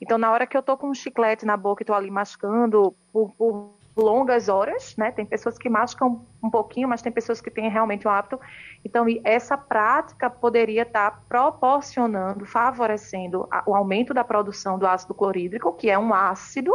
Então, 0.00 0.18
na 0.18 0.30
hora 0.32 0.46
que 0.46 0.56
eu 0.56 0.60
estou 0.60 0.76
com 0.76 0.88
um 0.88 0.94
chiclete 0.94 1.46
na 1.46 1.56
boca 1.56 1.82
e 1.82 1.84
estou 1.84 1.94
ali 1.94 2.10
mascando 2.10 2.94
por, 3.12 3.32
por, 3.36 3.74
longas 3.96 4.48
horas, 4.48 4.96
né? 4.96 5.10
Tem 5.10 5.24
pessoas 5.24 5.58
que 5.58 5.68
mascam 5.68 6.26
um 6.42 6.50
pouquinho, 6.50 6.88
mas 6.88 7.02
tem 7.02 7.12
pessoas 7.12 7.40
que 7.40 7.50
têm 7.50 7.68
realmente 7.70 8.06
um 8.06 8.10
hábito. 8.10 8.40
Então, 8.84 9.06
essa 9.22 9.56
prática 9.56 10.28
poderia 10.30 10.82
estar 10.82 11.10
tá 11.10 11.22
proporcionando, 11.28 12.44
favorecendo 12.44 13.48
o 13.66 13.74
aumento 13.74 14.14
da 14.14 14.24
produção 14.24 14.78
do 14.78 14.86
ácido 14.86 15.14
clorídrico, 15.14 15.72
que 15.74 15.90
é 15.90 15.98
um 15.98 16.12
ácido 16.12 16.74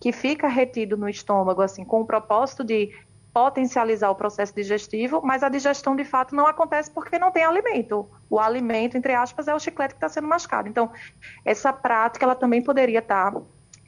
que 0.00 0.12
fica 0.12 0.46
retido 0.46 0.96
no 0.96 1.08
estômago, 1.08 1.60
assim, 1.60 1.84
com 1.84 2.02
o 2.02 2.06
propósito 2.06 2.62
de 2.62 2.94
potencializar 3.32 4.10
o 4.10 4.14
processo 4.14 4.54
digestivo, 4.54 5.20
mas 5.22 5.42
a 5.42 5.48
digestão 5.48 5.94
de 5.94 6.04
fato 6.04 6.34
não 6.34 6.46
acontece 6.46 6.90
porque 6.90 7.18
não 7.18 7.30
tem 7.30 7.44
alimento. 7.44 8.08
O 8.28 8.38
alimento, 8.38 8.96
entre 8.96 9.14
aspas, 9.14 9.48
é 9.48 9.54
o 9.54 9.58
chiclete 9.58 9.94
que 9.94 9.98
está 9.98 10.08
sendo 10.08 10.26
mascado. 10.26 10.68
Então, 10.68 10.90
essa 11.44 11.72
prática 11.72 12.24
ela 12.24 12.34
também 12.34 12.62
poderia 12.62 12.98
estar 12.98 13.32
tá 13.32 13.40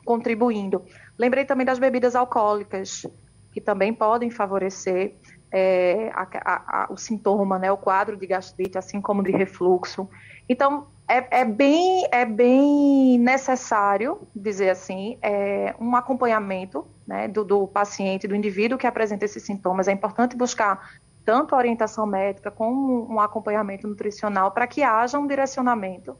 contribuindo. 0.04 0.84
Lembrei 1.18 1.44
também 1.44 1.66
das 1.66 1.78
bebidas 1.78 2.14
alcoólicas, 2.14 3.06
que 3.52 3.60
também 3.60 3.92
podem 3.92 4.30
favorecer 4.30 5.14
é, 5.52 6.10
a, 6.14 6.26
a, 6.44 6.84
a, 6.84 6.92
o 6.92 6.96
sintoma, 6.96 7.58
né, 7.58 7.70
o 7.70 7.76
quadro 7.76 8.16
de 8.16 8.26
gastrite, 8.26 8.78
assim 8.78 9.00
como 9.00 9.22
de 9.22 9.32
refluxo. 9.32 10.08
Então, 10.48 10.86
é, 11.08 11.40
é, 11.40 11.44
bem, 11.44 12.06
é 12.12 12.24
bem 12.24 13.18
necessário, 13.18 14.28
dizer 14.34 14.70
assim, 14.70 15.18
é, 15.20 15.74
um 15.80 15.96
acompanhamento 15.96 16.86
né, 17.06 17.26
do, 17.26 17.44
do, 17.44 17.66
paciente, 17.66 18.28
do 18.28 18.36
indivíduo 18.36 18.78
que 18.78 18.86
apresenta 18.86 19.24
esses 19.24 19.42
sintomas. 19.42 19.88
É 19.88 19.92
importante 19.92 20.36
buscar 20.36 20.92
tanto 21.24 21.56
orientação 21.56 22.06
médica 22.06 22.50
como 22.50 23.12
um 23.12 23.20
acompanhamento 23.20 23.88
nutricional 23.88 24.52
para 24.52 24.66
que 24.66 24.82
haja 24.82 25.18
um 25.18 25.26
direcionamento 25.26 26.16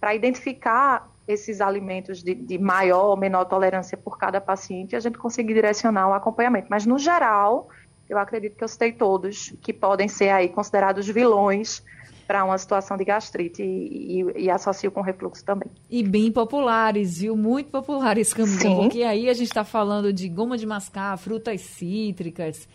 para 0.00 0.14
identificar 0.14 1.08
esses 1.26 1.60
alimentos 1.60 2.22
de, 2.22 2.34
de, 2.34 2.58
maior 2.58 3.06
ou 3.06 3.16
menor 3.16 3.44
tolerância 3.46 3.96
por 3.96 4.18
cada 4.18 4.40
paciente 4.40 4.92
e 4.92 4.96
a 4.96 5.00
gente 5.00 5.16
conseguir 5.16 5.54
direcionar 5.54 6.08
o 6.08 6.12
acompanhamento. 6.12 6.66
Mas, 6.68 6.84
no 6.84 6.98
geral, 6.98 7.68
eu 8.08 8.18
acredito 8.18 8.56
que 8.56 8.64
eu 8.64 8.68
citei 8.68 8.92
todos 8.92 9.52
que 9.60 9.72
podem 9.72 10.08
ser 10.08 10.30
aí 10.30 10.48
considerados 10.48 11.06
vilões 11.06 11.82
para 12.26 12.44
uma 12.44 12.56
situação 12.56 12.96
de 12.96 13.04
gastrite 13.04 13.62
e, 13.62 14.22
e, 14.22 14.44
e, 14.44 14.50
associo 14.50 14.90
com 14.90 15.00
refluxo 15.00 15.44
também. 15.44 15.68
E 15.90 16.02
bem 16.02 16.32
populares, 16.32 17.18
viu? 17.18 17.36
Muito 17.36 17.70
populares, 17.70 18.32
Camila, 18.32 18.82
porque 18.82 19.02
aí 19.02 19.28
a 19.28 19.34
gente 19.34 19.48
está 19.48 19.64
falando 19.64 20.12
de 20.12 20.28
goma 20.28 20.56
de 20.56 20.66
mascar, 20.66 21.16
frutas 21.18 21.60
cítricas. 21.60 22.66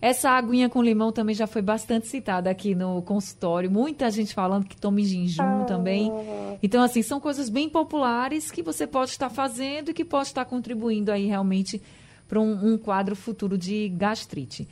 Essa 0.00 0.30
aguinha 0.30 0.68
com 0.68 0.82
limão 0.82 1.10
também 1.10 1.34
já 1.34 1.46
foi 1.46 1.62
bastante 1.62 2.06
citada 2.06 2.50
aqui 2.50 2.74
no 2.74 3.00
consultório. 3.02 3.70
Muita 3.70 4.10
gente 4.10 4.34
falando 4.34 4.66
que 4.66 4.76
tome 4.76 5.04
jejum 5.04 5.62
ah. 5.62 5.64
também. 5.64 6.12
Então, 6.62 6.82
assim, 6.82 7.02
são 7.02 7.18
coisas 7.18 7.48
bem 7.48 7.68
populares 7.68 8.50
que 8.50 8.62
você 8.62 8.86
pode 8.86 9.10
estar 9.10 9.30
fazendo 9.30 9.90
e 9.90 9.94
que 9.94 10.04
pode 10.04 10.28
estar 10.28 10.44
contribuindo 10.44 11.10
aí 11.10 11.26
realmente 11.26 11.82
para 12.28 12.40
um, 12.40 12.74
um 12.74 12.78
quadro 12.78 13.14
futuro 13.14 13.56
de 13.56 13.88
gastrite. 13.88 14.68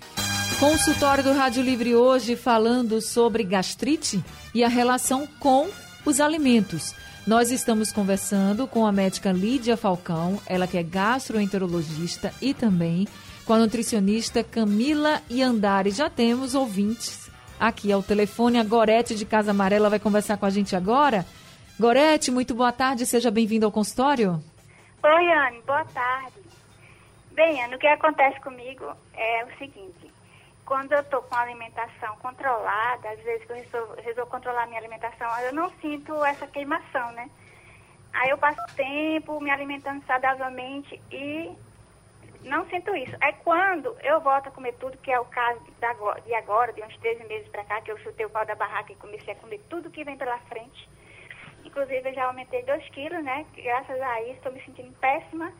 Consultório 0.58 1.24
do 1.24 1.32
Rádio 1.32 1.62
Livre 1.62 1.94
hoje 1.94 2.36
falando 2.36 3.00
sobre 3.00 3.42
gastrite 3.42 4.22
e 4.54 4.62
a 4.62 4.68
relação 4.68 5.26
com 5.38 5.68
os 6.04 6.20
alimentos. 6.20 6.94
Nós 7.26 7.50
estamos 7.50 7.90
conversando 7.90 8.66
com 8.66 8.86
a 8.86 8.92
médica 8.92 9.32
Lídia 9.32 9.76
Falcão, 9.76 10.38
ela 10.46 10.66
que 10.66 10.76
é 10.76 10.82
gastroenterologista 10.82 12.32
e 12.40 12.52
também 12.52 13.08
com 13.44 13.54
a 13.54 13.58
nutricionista 13.58 14.44
Camila 14.44 15.22
Iandari. 15.30 15.90
Já 15.90 16.10
temos 16.10 16.54
ouvintes 16.54 17.30
aqui 17.58 17.90
ao 17.90 18.02
telefone. 18.02 18.58
A 18.58 18.64
Gorete 18.64 19.14
de 19.14 19.24
Casa 19.24 19.52
Amarela 19.52 19.90
vai 19.90 19.98
conversar 19.98 20.36
com 20.36 20.46
a 20.46 20.50
gente 20.50 20.76
agora. 20.76 21.26
Gorete, 21.78 22.30
muito 22.30 22.54
boa 22.54 22.72
tarde, 22.72 23.06
seja 23.06 23.30
bem-vindo 23.30 23.66
ao 23.66 23.72
consultório. 23.72 24.42
Oi, 25.02 25.32
Anne, 25.32 25.60
boa 25.66 25.84
tarde. 25.86 26.43
Bem, 27.34 27.62
Ana, 27.62 27.76
o 27.76 27.78
que 27.78 27.86
acontece 27.86 28.40
comigo 28.40 28.96
é 29.12 29.44
o 29.44 29.58
seguinte 29.58 30.14
quando 30.64 30.92
eu 30.92 31.00
estou 31.00 31.22
com 31.22 31.34
a 31.34 31.40
alimentação 31.40 32.16
controlada, 32.16 33.10
às 33.10 33.20
vezes 33.20 33.44
que 33.44 33.52
eu 33.52 33.56
resolvo, 33.56 33.94
resolvo 34.00 34.30
controlar 34.30 34.66
minha 34.66 34.80
alimentação, 34.80 35.28
eu 35.40 35.52
não 35.52 35.70
sinto 35.80 36.24
essa 36.24 36.46
queimação, 36.46 37.12
né? 37.12 37.28
Aí 38.12 38.30
eu 38.30 38.38
passo 38.38 38.62
tempo 38.74 39.40
me 39.40 39.50
alimentando 39.50 40.04
saudavelmente 40.06 41.00
e 41.10 41.52
não 42.42 42.64
sinto 42.66 42.94
isso. 42.94 43.16
É 43.20 43.32
quando 43.32 43.94
eu 44.02 44.20
volto 44.20 44.48
a 44.48 44.52
comer 44.52 44.72
tudo, 44.74 44.96
que 44.98 45.10
é 45.10 45.18
o 45.18 45.24
caso 45.26 45.60
de 46.24 46.34
agora, 46.34 46.72
de 46.72 46.82
uns 46.82 46.96
13 46.98 47.24
meses 47.24 47.48
para 47.48 47.64
cá, 47.64 47.80
que 47.80 47.90
eu 47.90 47.98
chutei 47.98 48.24
o 48.24 48.30
pau 48.30 48.46
da 48.46 48.54
barraca 48.54 48.92
e 48.92 48.96
comecei 48.96 49.34
a 49.34 49.36
comer 49.36 49.60
tudo 49.68 49.90
que 49.90 50.04
vem 50.04 50.16
pela 50.16 50.38
frente. 50.38 50.88
Inclusive, 51.64 52.08
eu 52.08 52.14
já 52.14 52.26
aumentei 52.26 52.62
2 52.62 52.88
quilos, 52.90 53.22
né? 53.24 53.44
Graças 53.56 54.00
a 54.00 54.22
isso, 54.22 54.34
estou 54.34 54.52
me 54.52 54.62
sentindo 54.62 54.92
péssima. 54.98 55.52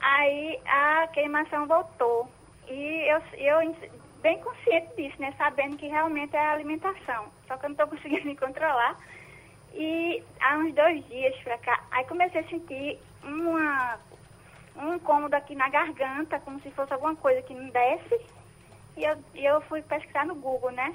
Aí 0.00 0.60
a 0.66 1.08
queimação 1.08 1.66
voltou. 1.66 2.28
E 2.68 3.08
eu, 3.08 3.22
eu 3.38 3.76
bem 4.22 4.40
consciente 4.40 4.88
disso, 4.96 5.20
né? 5.20 5.32
Sabendo 5.38 5.76
que 5.76 5.86
realmente 5.86 6.34
é 6.34 6.38
a 6.40 6.52
alimentação. 6.52 7.26
Só 7.46 7.56
que 7.56 7.66
eu 7.66 7.68
não 7.70 7.74
estou 7.74 7.88
conseguindo 7.96 8.26
me 8.26 8.36
controlar. 8.36 8.96
E 9.72 10.22
há 10.40 10.56
uns 10.56 10.74
dois 10.74 11.06
dias 11.06 11.36
pra 11.42 11.58
cá, 11.58 11.84
aí 11.90 12.04
comecei 12.06 12.40
a 12.40 12.48
sentir 12.48 12.98
uma, 13.22 13.98
um 14.76 14.94
incômodo 14.94 15.36
aqui 15.36 15.54
na 15.54 15.68
garganta, 15.68 16.40
como 16.40 16.58
se 16.60 16.70
fosse 16.70 16.94
alguma 16.94 17.14
coisa 17.14 17.42
que 17.42 17.54
não 17.54 17.68
desce. 17.68 18.20
E 18.96 19.04
eu, 19.04 19.16
e 19.34 19.44
eu 19.44 19.60
fui 19.62 19.82
pesquisar 19.82 20.24
no 20.24 20.34
Google, 20.34 20.70
né? 20.70 20.94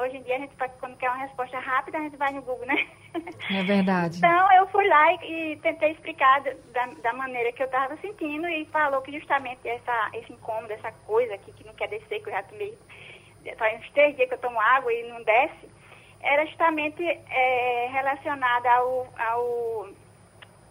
Hoje 0.00 0.16
em 0.16 0.22
dia, 0.22 0.36
a 0.36 0.38
gente, 0.38 0.54
quando 0.78 0.96
quer 0.96 1.10
uma 1.10 1.18
resposta 1.18 1.58
rápida, 1.58 1.98
a 1.98 2.02
gente 2.02 2.16
vai 2.16 2.32
no 2.32 2.42
Google, 2.42 2.66
né? 2.66 2.86
É 3.50 3.64
verdade. 3.64 4.18
então, 4.18 4.52
eu 4.52 4.66
fui 4.68 4.86
lá 4.86 5.12
e, 5.14 5.52
e 5.52 5.56
tentei 5.56 5.92
explicar 5.92 6.42
da, 6.42 6.86
da, 6.86 7.12
maneira 7.14 7.50
que 7.52 7.62
eu 7.62 7.66
estava 7.66 7.96
sentindo 7.96 8.46
e 8.46 8.66
falou 8.66 9.00
que 9.00 9.10
justamente 9.10 9.66
essa, 9.66 10.10
esse 10.12 10.32
incômodo, 10.32 10.72
essa 10.72 10.92
coisa 11.06 11.34
aqui 11.34 11.50
que 11.52 11.64
não 11.64 11.72
quer 11.72 11.88
descer, 11.88 12.22
que 12.22 12.28
eu 12.28 12.34
já 12.34 12.42
tomei, 12.42 12.76
faz 13.56 13.80
uns 13.80 13.90
três 13.90 14.14
dias 14.14 14.28
que 14.28 14.34
eu 14.34 14.38
tomo 14.38 14.60
água 14.60 14.92
e 14.92 15.08
não 15.08 15.22
desce, 15.22 15.68
era 16.20 16.44
justamente 16.46 17.02
é, 17.02 17.88
relacionada 17.90 18.70
ao, 18.70 19.08
ao 19.18 19.88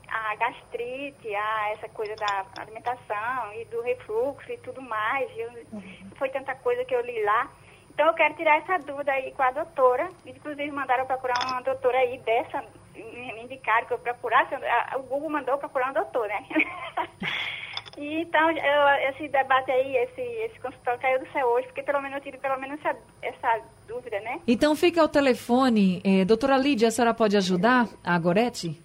a 0.07 0.35
gastrite, 0.35 1.35
a 1.35 1.69
essa 1.71 1.89
coisa 1.89 2.15
da 2.15 2.45
alimentação 2.61 3.53
e 3.53 3.65
do 3.65 3.81
refluxo 3.81 4.51
e 4.51 4.57
tudo 4.57 4.81
mais. 4.81 5.29
Eu, 5.37 5.51
foi 6.17 6.29
tanta 6.29 6.55
coisa 6.55 6.83
que 6.85 6.95
eu 6.95 7.01
li 7.01 7.23
lá. 7.23 7.49
Então 7.97 8.09
eu 8.09 8.13
quero 8.13 8.35
tirar 8.35 8.57
essa 8.57 8.77
dúvida 8.77 9.11
aí 9.11 9.31
com 9.31 9.41
a 9.41 9.49
doutora. 9.49 10.07
Inclusive 10.23 10.69
mandaram 10.69 11.07
procurar 11.07 11.33
uma 11.47 11.61
doutora 11.63 11.97
aí 11.97 12.19
dessa, 12.19 12.63
me 12.93 13.43
indicaram 13.43 13.87
que 13.87 13.93
eu 13.95 13.97
procurasse. 13.97 14.53
O 14.97 15.01
Google 15.01 15.31
mandou 15.31 15.57
procurar 15.57 15.85
uma 15.87 16.03
doutora, 16.03 16.27
né? 16.27 16.47
E, 17.97 18.21
então, 18.21 18.51
eu, 18.51 19.09
esse 19.09 19.27
debate 19.27 19.71
aí, 19.71 19.95
esse, 19.95 20.21
esse 20.21 20.59
consultório 20.59 20.99
caiu 20.99 21.19
do 21.19 21.31
céu 21.31 21.47
hoje, 21.47 21.65
porque 21.65 21.81
pelo 21.81 21.99
menos 21.99 22.17
eu 22.17 22.21
tive 22.21 22.37
pelo 22.37 22.55
menos 22.59 22.79
essa, 22.85 22.95
essa 23.23 23.61
dúvida, 23.87 24.19
né? 24.19 24.39
Então 24.47 24.75
fica 24.75 25.01
ao 25.01 25.09
telefone. 25.09 25.99
Eh, 26.05 26.23
doutora 26.23 26.57
Lídia, 26.57 26.89
a 26.89 26.91
senhora 26.91 27.11
pode 27.11 27.35
ajudar 27.35 27.87
a 28.03 28.19
Gorete? 28.19 28.79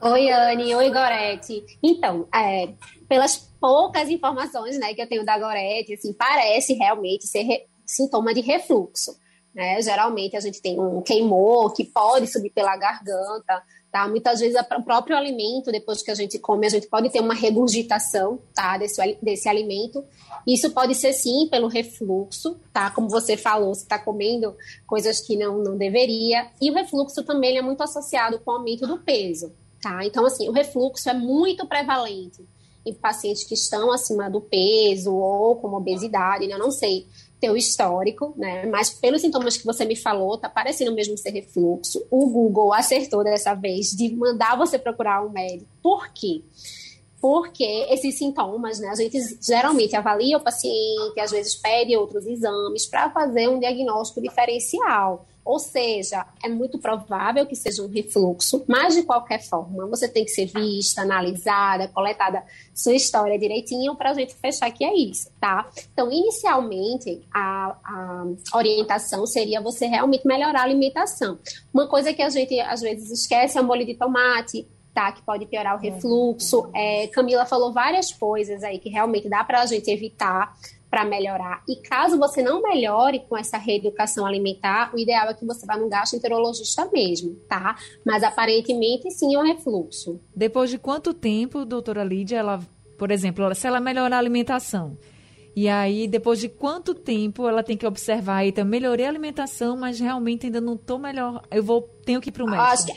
Oi, 0.00 0.30
Anne. 0.30 0.74
Oi, 0.74 0.90
Gorete. 0.90 1.64
Então, 1.82 2.28
é, 2.34 2.74
pelas 3.08 3.36
poucas 3.58 4.10
informações 4.10 4.78
né, 4.78 4.92
que 4.92 5.00
eu 5.00 5.08
tenho 5.08 5.24
da 5.24 5.38
Gorete, 5.38 5.94
assim, 5.94 6.12
parece 6.12 6.74
realmente 6.74 7.26
ser 7.26 7.42
re, 7.42 7.66
sintoma 7.86 8.34
de 8.34 8.42
refluxo. 8.42 9.16
Né? 9.54 9.80
Geralmente 9.80 10.36
a 10.36 10.40
gente 10.40 10.60
tem 10.60 10.78
um 10.78 11.00
queimor 11.00 11.72
que 11.72 11.82
pode 11.82 12.26
subir 12.26 12.50
pela 12.50 12.76
garganta, 12.76 13.62
tá? 13.90 14.06
Muitas 14.06 14.40
vezes 14.40 14.54
o 14.60 14.82
próprio 14.82 15.16
alimento, 15.16 15.72
depois 15.72 16.02
que 16.02 16.10
a 16.10 16.14
gente 16.14 16.38
come, 16.38 16.66
a 16.66 16.68
gente 16.68 16.86
pode 16.88 17.08
ter 17.08 17.20
uma 17.20 17.32
regurgitação, 17.32 18.38
tá? 18.54 18.76
Desse, 18.76 19.18
desse 19.22 19.48
alimento. 19.48 20.04
Isso 20.46 20.70
pode 20.72 20.94
ser 20.94 21.14
sim 21.14 21.48
pelo 21.50 21.68
refluxo, 21.68 22.60
tá? 22.70 22.90
Como 22.90 23.08
você 23.08 23.34
falou, 23.34 23.74
você 23.74 23.84
está 23.84 23.98
comendo 23.98 24.54
coisas 24.86 25.22
que 25.22 25.34
não, 25.38 25.56
não 25.62 25.78
deveria. 25.78 26.50
E 26.60 26.70
o 26.70 26.74
refluxo 26.74 27.24
também 27.24 27.56
é 27.56 27.62
muito 27.62 27.82
associado 27.82 28.38
com 28.40 28.50
o 28.50 28.54
aumento 28.56 28.86
do 28.86 28.98
peso, 28.98 29.54
tá? 29.86 30.04
Então, 30.04 30.26
assim, 30.26 30.48
o 30.48 30.52
refluxo 30.52 31.08
é 31.08 31.14
muito 31.14 31.64
prevalente 31.64 32.44
em 32.84 32.92
pacientes 32.92 33.44
que 33.44 33.54
estão 33.54 33.92
acima 33.92 34.28
do 34.28 34.40
peso 34.40 35.14
ou 35.14 35.56
com 35.56 35.72
obesidade, 35.74 36.46
né? 36.46 36.54
eu 36.54 36.58
não 36.58 36.72
sei 36.72 37.06
teu 37.40 37.56
histórico, 37.56 38.32
né? 38.36 38.64
Mas 38.66 38.90
pelos 38.90 39.20
sintomas 39.20 39.56
que 39.56 39.64
você 39.64 39.84
me 39.84 39.94
falou, 39.94 40.38
tá 40.38 40.48
parecendo 40.48 40.92
mesmo 40.92 41.18
ser 41.18 41.30
refluxo. 41.30 42.04
O 42.10 42.30
Google 42.30 42.72
acertou 42.72 43.22
dessa 43.22 43.54
vez 43.54 43.90
de 43.90 44.14
mandar 44.14 44.56
você 44.56 44.78
procurar 44.78 45.24
um 45.24 45.30
médico. 45.30 45.68
Por 45.82 46.08
quê? 46.12 46.42
Porque 47.20 47.86
esses 47.90 48.16
sintomas, 48.16 48.80
né? 48.80 48.88
A 48.88 48.94
gente 48.94 49.18
geralmente 49.40 49.94
avalia 49.94 50.38
o 50.38 50.42
paciente, 50.42 51.20
às 51.20 51.30
vezes 51.30 51.54
pede 51.56 51.94
outros 51.96 52.26
exames 52.26 52.86
para 52.86 53.10
fazer 53.10 53.48
um 53.48 53.58
diagnóstico 53.58 54.22
diferencial. 54.22 55.26
Ou 55.46 55.60
seja, 55.60 56.26
é 56.42 56.48
muito 56.48 56.78
provável 56.78 57.46
que 57.46 57.54
seja 57.54 57.82
um 57.82 57.88
refluxo, 57.88 58.64
mas 58.66 58.94
de 58.94 59.04
qualquer 59.04 59.40
forma, 59.42 59.86
você 59.86 60.08
tem 60.08 60.24
que 60.24 60.32
ser 60.32 60.46
vista, 60.46 61.02
analisada, 61.02 61.88
coletada 61.88 62.44
sua 62.74 62.94
história 62.94 63.38
direitinho 63.38 63.94
para 63.94 64.10
a 64.10 64.14
gente 64.14 64.34
fechar 64.34 64.70
que 64.72 64.84
é 64.84 64.92
isso, 64.92 65.30
tá? 65.40 65.70
Então, 65.92 66.10
inicialmente, 66.10 67.22
a, 67.32 67.76
a 68.52 68.56
orientação 68.56 69.24
seria 69.24 69.60
você 69.60 69.86
realmente 69.86 70.26
melhorar 70.26 70.60
a 70.60 70.64
alimentação. 70.64 71.38
Uma 71.72 71.86
coisa 71.86 72.12
que 72.12 72.22
a 72.22 72.28
gente 72.28 72.58
às 72.58 72.80
vezes 72.80 73.10
esquece 73.10 73.56
é 73.56 73.60
o 73.60 73.64
molho 73.64 73.86
de 73.86 73.94
tomate, 73.94 74.66
tá? 74.96 75.12
Que 75.12 75.22
pode 75.22 75.44
piorar 75.44 75.76
o 75.76 75.78
refluxo. 75.78 76.70
É, 76.74 77.06
Camila 77.08 77.44
falou 77.44 77.70
várias 77.70 78.10
coisas 78.10 78.64
aí 78.64 78.78
que 78.78 78.88
realmente 78.88 79.28
dá 79.28 79.44
para 79.44 79.60
a 79.60 79.66
gente 79.66 79.90
evitar 79.90 80.56
para 80.90 81.04
melhorar. 81.04 81.62
E 81.68 81.76
caso 81.76 82.18
você 82.18 82.42
não 82.42 82.62
melhore 82.62 83.24
com 83.28 83.36
essa 83.36 83.58
reeducação 83.58 84.26
alimentar, 84.26 84.94
o 84.94 84.98
ideal 84.98 85.28
é 85.28 85.34
que 85.34 85.44
você 85.44 85.66
vá 85.66 85.76
no 85.76 85.88
gastroenterologista 85.88 86.88
mesmo, 86.92 87.34
tá? 87.48 87.76
Mas 88.04 88.22
aparentemente 88.22 89.10
sim 89.10 89.34
é 89.34 89.38
um 89.38 89.44
refluxo. 89.44 90.20
Depois 90.34 90.70
de 90.70 90.78
quanto 90.78 91.12
tempo, 91.12 91.64
doutora 91.64 92.04
Lídia, 92.04 92.38
ela, 92.38 92.60
por 92.98 93.10
exemplo, 93.10 93.54
se 93.54 93.66
ela 93.66 93.80
melhorar 93.80 94.16
a 94.16 94.20
alimentação, 94.20 94.96
e 95.54 95.70
aí, 95.70 96.06
depois 96.06 96.38
de 96.38 96.50
quanto 96.50 96.94
tempo 96.94 97.48
ela 97.48 97.62
tem 97.62 97.78
que 97.78 97.86
observar? 97.86 98.44
Eita, 98.44 98.62
melhorei 98.62 99.06
a 99.06 99.08
alimentação, 99.08 99.74
mas 99.74 99.98
realmente 99.98 100.44
ainda 100.44 100.60
não 100.60 100.74
estou 100.74 100.98
melhor. 100.98 101.42
Eu 101.50 101.62
vou, 101.62 101.80
tenho 102.04 102.20
que 102.20 102.28
ir 102.28 102.32
para 102.32 102.44
o 102.44 102.46
médico. 102.46 102.62
Acho 102.62 102.84
que 102.84 102.92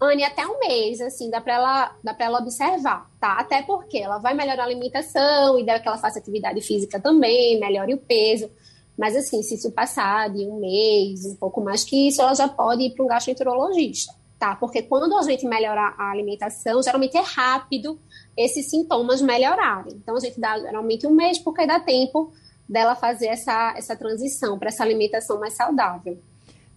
Anne, 0.00 0.24
até 0.24 0.46
um 0.46 0.58
mês, 0.58 0.98
assim, 1.02 1.28
dá 1.28 1.42
para 1.42 1.54
ela, 1.54 1.96
dá 2.02 2.16
ela 2.18 2.38
observar, 2.38 3.10
tá? 3.20 3.34
Até 3.34 3.60
porque 3.60 3.98
ela 3.98 4.16
vai 4.16 4.32
melhorar 4.32 4.62
a 4.62 4.66
alimentação, 4.66 5.58
e 5.58 5.66
dá 5.66 5.78
que 5.78 5.86
ela 5.86 5.98
faça 5.98 6.18
atividade 6.18 6.62
física 6.62 6.98
também, 6.98 7.60
melhore 7.60 7.92
o 7.92 7.98
peso. 7.98 8.50
Mas, 8.96 9.14
assim, 9.14 9.42
se 9.42 9.56
isso 9.56 9.70
passar 9.72 10.30
de 10.30 10.46
um 10.46 10.58
mês, 10.58 11.26
um 11.26 11.36
pouco 11.36 11.60
mais 11.60 11.84
que 11.84 12.08
isso, 12.08 12.22
ela 12.22 12.34
já 12.34 12.48
pode 12.48 12.82
ir 12.82 12.94
para 12.94 13.04
um 13.04 13.08
gastroenterologista, 13.08 14.14
tá? 14.38 14.56
Porque 14.56 14.82
quando 14.82 15.14
a 15.18 15.22
gente 15.22 15.46
melhora 15.46 15.94
a 15.98 16.10
alimentação, 16.10 16.82
geralmente 16.82 17.18
é 17.18 17.22
rápido 17.22 18.00
esses 18.34 18.70
sintomas 18.70 19.20
melhorarem. 19.20 19.96
Então, 19.96 20.16
a 20.16 20.20
gente 20.20 20.40
dá 20.40 20.58
geralmente 20.58 21.06
um 21.06 21.14
mês, 21.14 21.38
porque 21.38 21.66
dá 21.66 21.78
tempo 21.78 22.32
dela 22.66 22.94
fazer 22.94 23.26
essa, 23.26 23.74
essa 23.76 23.94
transição 23.94 24.58
para 24.58 24.68
essa 24.68 24.82
alimentação 24.82 25.38
mais 25.38 25.54
saudável. 25.54 26.18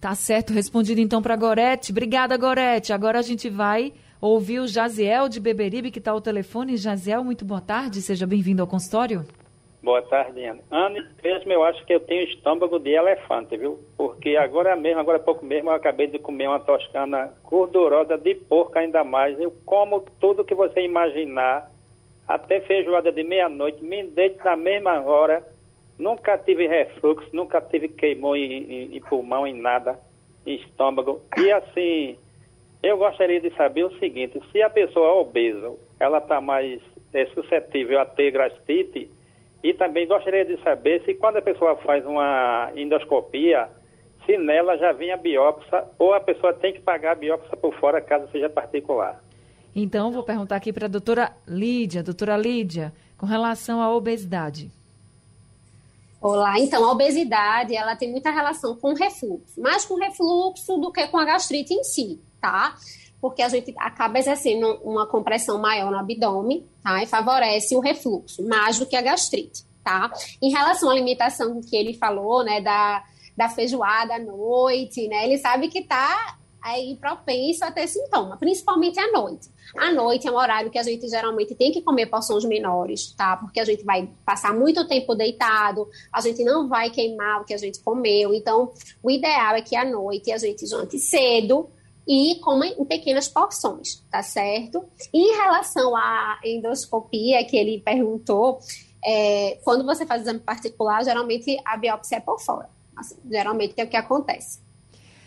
Tá 0.04 0.14
certo, 0.14 0.52
respondido 0.52 1.00
então 1.00 1.22
para 1.22 1.34
Gorete. 1.34 1.90
Obrigada, 1.90 2.36
Gorete. 2.36 2.92
Agora 2.92 3.18
a 3.18 3.22
gente 3.22 3.48
vai 3.48 3.94
ouvir 4.20 4.60
o 4.60 4.66
Jaziel 4.66 5.30
de 5.30 5.40
Beberibe, 5.40 5.90
que 5.90 5.98
está 5.98 6.10
ao 6.10 6.20
telefone. 6.20 6.76
Jaziel, 6.76 7.24
muito 7.24 7.42
boa 7.42 7.62
tarde, 7.62 8.02
seja 8.02 8.26
bem-vindo 8.26 8.60
ao 8.60 8.68
consultório. 8.68 9.24
Boa 9.82 10.02
tarde, 10.02 10.44
Ana. 10.44 10.60
Ana, 10.70 11.10
mesmo 11.24 11.50
eu 11.50 11.64
acho 11.64 11.82
que 11.86 11.94
eu 11.94 12.00
tenho 12.00 12.22
estômago 12.24 12.78
de 12.78 12.90
elefante, 12.90 13.56
viu? 13.56 13.78
Porque 13.96 14.36
agora 14.36 14.76
mesmo, 14.76 15.00
agora 15.00 15.16
há 15.16 15.22
pouco 15.22 15.42
mesmo, 15.42 15.70
eu 15.70 15.74
acabei 15.74 16.06
de 16.06 16.18
comer 16.18 16.48
uma 16.48 16.60
toscana 16.60 17.32
gordurosa 17.42 18.18
de 18.18 18.34
porco 18.34 18.78
ainda 18.78 19.02
mais. 19.04 19.40
Eu 19.40 19.54
como 19.64 20.04
tudo 20.20 20.44
que 20.44 20.54
você 20.54 20.82
imaginar, 20.82 21.70
até 22.28 22.60
feijoada 22.60 23.10
de 23.10 23.24
meia-noite, 23.24 23.82
me 23.82 24.02
deito 24.02 24.44
na 24.44 24.54
mesma 24.54 25.00
hora 25.00 25.42
Nunca 25.98 26.36
tive 26.38 26.66
refluxo, 26.66 27.28
nunca 27.32 27.60
tive 27.60 27.88
queimou 27.88 28.36
em, 28.36 28.64
em, 28.64 28.96
em, 28.96 29.00
pulmão, 29.00 29.46
em 29.46 29.54
nada, 29.54 29.98
em 30.46 30.56
estômago. 30.56 31.20
E 31.36 31.52
assim, 31.52 32.16
eu 32.82 32.96
gostaria 32.98 33.40
de 33.40 33.54
saber 33.54 33.84
o 33.84 33.98
seguinte, 33.98 34.40
se 34.50 34.60
a 34.60 34.68
pessoa 34.68 35.08
é 35.08 35.12
obesa, 35.12 35.72
ela 36.00 36.18
está 36.18 36.40
mais 36.40 36.80
é, 37.12 37.26
suscetível 37.26 38.00
a 38.00 38.04
ter 38.04 38.32
gastrite, 38.32 39.08
e 39.62 39.72
também 39.72 40.06
gostaria 40.06 40.44
de 40.44 40.62
saber 40.62 41.02
se 41.04 41.14
quando 41.14 41.38
a 41.38 41.42
pessoa 41.42 41.74
faz 41.76 42.04
uma 42.04 42.70
endoscopia, 42.76 43.68
se 44.26 44.36
nela 44.36 44.76
já 44.76 44.92
vem 44.92 45.10
a 45.10 45.16
biópsia 45.16 45.84
ou 45.98 46.12
a 46.12 46.20
pessoa 46.20 46.52
tem 46.52 46.74
que 46.74 46.80
pagar 46.80 47.12
a 47.12 47.14
biópsia 47.14 47.56
por 47.56 47.74
fora 47.76 48.00
caso 48.00 48.30
seja 48.30 48.50
particular. 48.50 49.22
Então, 49.74 50.12
vou 50.12 50.22
perguntar 50.22 50.56
aqui 50.56 50.72
para 50.72 50.84
a 50.84 50.88
doutora 50.88 51.32
Lídia. 51.48 52.02
Doutora 52.02 52.36
Lídia, 52.36 52.92
com 53.16 53.26
relação 53.26 53.80
à 53.80 53.92
obesidade. 53.94 54.70
Olá, 56.24 56.58
então 56.58 56.82
a 56.82 56.90
obesidade 56.90 57.76
ela 57.76 57.94
tem 57.94 58.10
muita 58.10 58.30
relação 58.30 58.74
com 58.76 58.94
refluxo, 58.94 59.60
mais 59.60 59.84
com 59.84 59.96
refluxo 59.96 60.78
do 60.78 60.90
que 60.90 61.06
com 61.08 61.18
a 61.18 61.24
gastrite 61.26 61.74
em 61.74 61.84
si, 61.84 62.18
tá? 62.40 62.74
Porque 63.20 63.42
a 63.42 63.48
gente 63.50 63.74
acaba 63.76 64.18
exercendo 64.18 64.80
uma 64.82 65.06
compressão 65.06 65.60
maior 65.60 65.90
no 65.90 65.98
abdômen, 65.98 66.66
tá? 66.82 67.02
E 67.02 67.06
favorece 67.06 67.76
o 67.76 67.80
refluxo, 67.80 68.42
mais 68.48 68.78
do 68.78 68.86
que 68.86 68.96
a 68.96 69.02
gastrite, 69.02 69.64
tá? 69.84 70.10
Em 70.40 70.50
relação 70.50 70.88
à 70.88 70.92
alimentação 70.92 71.60
que 71.60 71.76
ele 71.76 71.92
falou, 71.92 72.42
né, 72.42 72.58
da, 72.62 73.04
da 73.36 73.50
feijoada 73.50 74.14
à 74.14 74.18
noite, 74.18 75.06
né? 75.08 75.26
Ele 75.26 75.36
sabe 75.36 75.68
que 75.68 75.82
tá 75.82 76.38
aí 76.62 76.96
propenso 76.96 77.66
a 77.66 77.70
ter 77.70 77.86
sintoma, 77.86 78.38
principalmente 78.38 78.98
à 78.98 79.12
noite. 79.12 79.50
À 79.76 79.92
noite 79.92 80.28
é 80.28 80.30
um 80.30 80.36
horário 80.36 80.70
que 80.70 80.78
a 80.78 80.82
gente 80.82 81.08
geralmente 81.08 81.54
tem 81.54 81.72
que 81.72 81.82
comer 81.82 82.06
porções 82.06 82.44
menores, 82.44 83.12
tá? 83.12 83.36
Porque 83.36 83.58
a 83.58 83.64
gente 83.64 83.84
vai 83.84 84.08
passar 84.24 84.54
muito 84.54 84.86
tempo 84.86 85.14
deitado, 85.14 85.88
a 86.12 86.20
gente 86.20 86.44
não 86.44 86.68
vai 86.68 86.90
queimar 86.90 87.40
o 87.40 87.44
que 87.44 87.54
a 87.54 87.58
gente 87.58 87.80
comeu. 87.80 88.34
Então, 88.34 88.72
o 89.02 89.10
ideal 89.10 89.56
é 89.56 89.62
que 89.62 89.76
à 89.76 89.84
noite 89.84 90.30
a 90.30 90.38
gente 90.38 90.66
jante 90.66 90.98
cedo 90.98 91.68
e 92.06 92.36
coma 92.40 92.66
em 92.66 92.84
pequenas 92.84 93.28
porções, 93.28 94.04
tá 94.10 94.22
certo? 94.22 94.84
Em 95.12 95.36
relação 95.36 95.96
à 95.96 96.38
endoscopia 96.44 97.44
que 97.44 97.56
ele 97.56 97.80
perguntou, 97.80 98.58
é, 99.04 99.58
quando 99.64 99.84
você 99.84 100.06
faz 100.06 100.22
exame 100.22 100.40
particular, 100.40 101.02
geralmente 101.04 101.56
a 101.64 101.76
biópsia 101.76 102.16
é 102.16 102.20
por 102.20 102.40
fora. 102.40 102.68
Assim, 102.96 103.16
geralmente 103.28 103.74
é 103.76 103.84
o 103.84 103.88
que 103.88 103.96
acontece. 103.96 104.60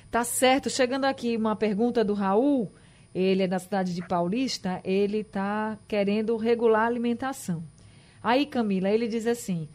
Tá 0.10 0.24
certo. 0.24 0.70
Chegando 0.70 1.06
aqui 1.06 1.36
uma 1.36 1.56
pergunta 1.56 2.04
do 2.04 2.14
Raul, 2.14 2.72
ele 3.18 3.44
é 3.44 3.48
da 3.48 3.60
cidade 3.60 3.94
de 3.96 4.06
Paulista, 4.08 4.80
ele 4.84 5.20
está 5.20 5.78
querendo 5.88 6.38
regular 6.38 6.84
a 6.84 6.88
alimentação. 6.88 7.64
Aí, 8.22 8.46
Camila, 8.46 8.90
ele 8.90 9.08
diz 9.08 9.26
assim: 9.26 9.68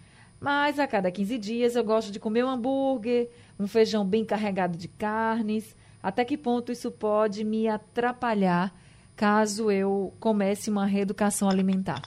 mas 0.43 0.81
a 0.81 0.89
cada 0.89 1.11
15 1.11 1.39
dias 1.39 1.77
eu 1.77 1.85
gosto 1.85 2.11
de 2.11 2.19
comer 2.19 2.45
um 2.45 2.49
hambúrguer, 2.49 3.31
um 3.59 3.69
feijão 3.69 4.05
bem 4.05 4.25
carregado 4.25 4.77
de 4.77 4.89
carnes. 4.89 5.77
Até 6.03 6.25
que 6.25 6.37
ponto 6.37 6.73
isso 6.73 6.91
pode 6.91 7.45
me 7.45 7.69
atrapalhar 7.69 8.75
caso 9.15 9.71
eu 9.71 10.13
comece 10.19 10.69
uma 10.69 10.85
reeducação 10.85 11.49
alimentar? 11.49 12.03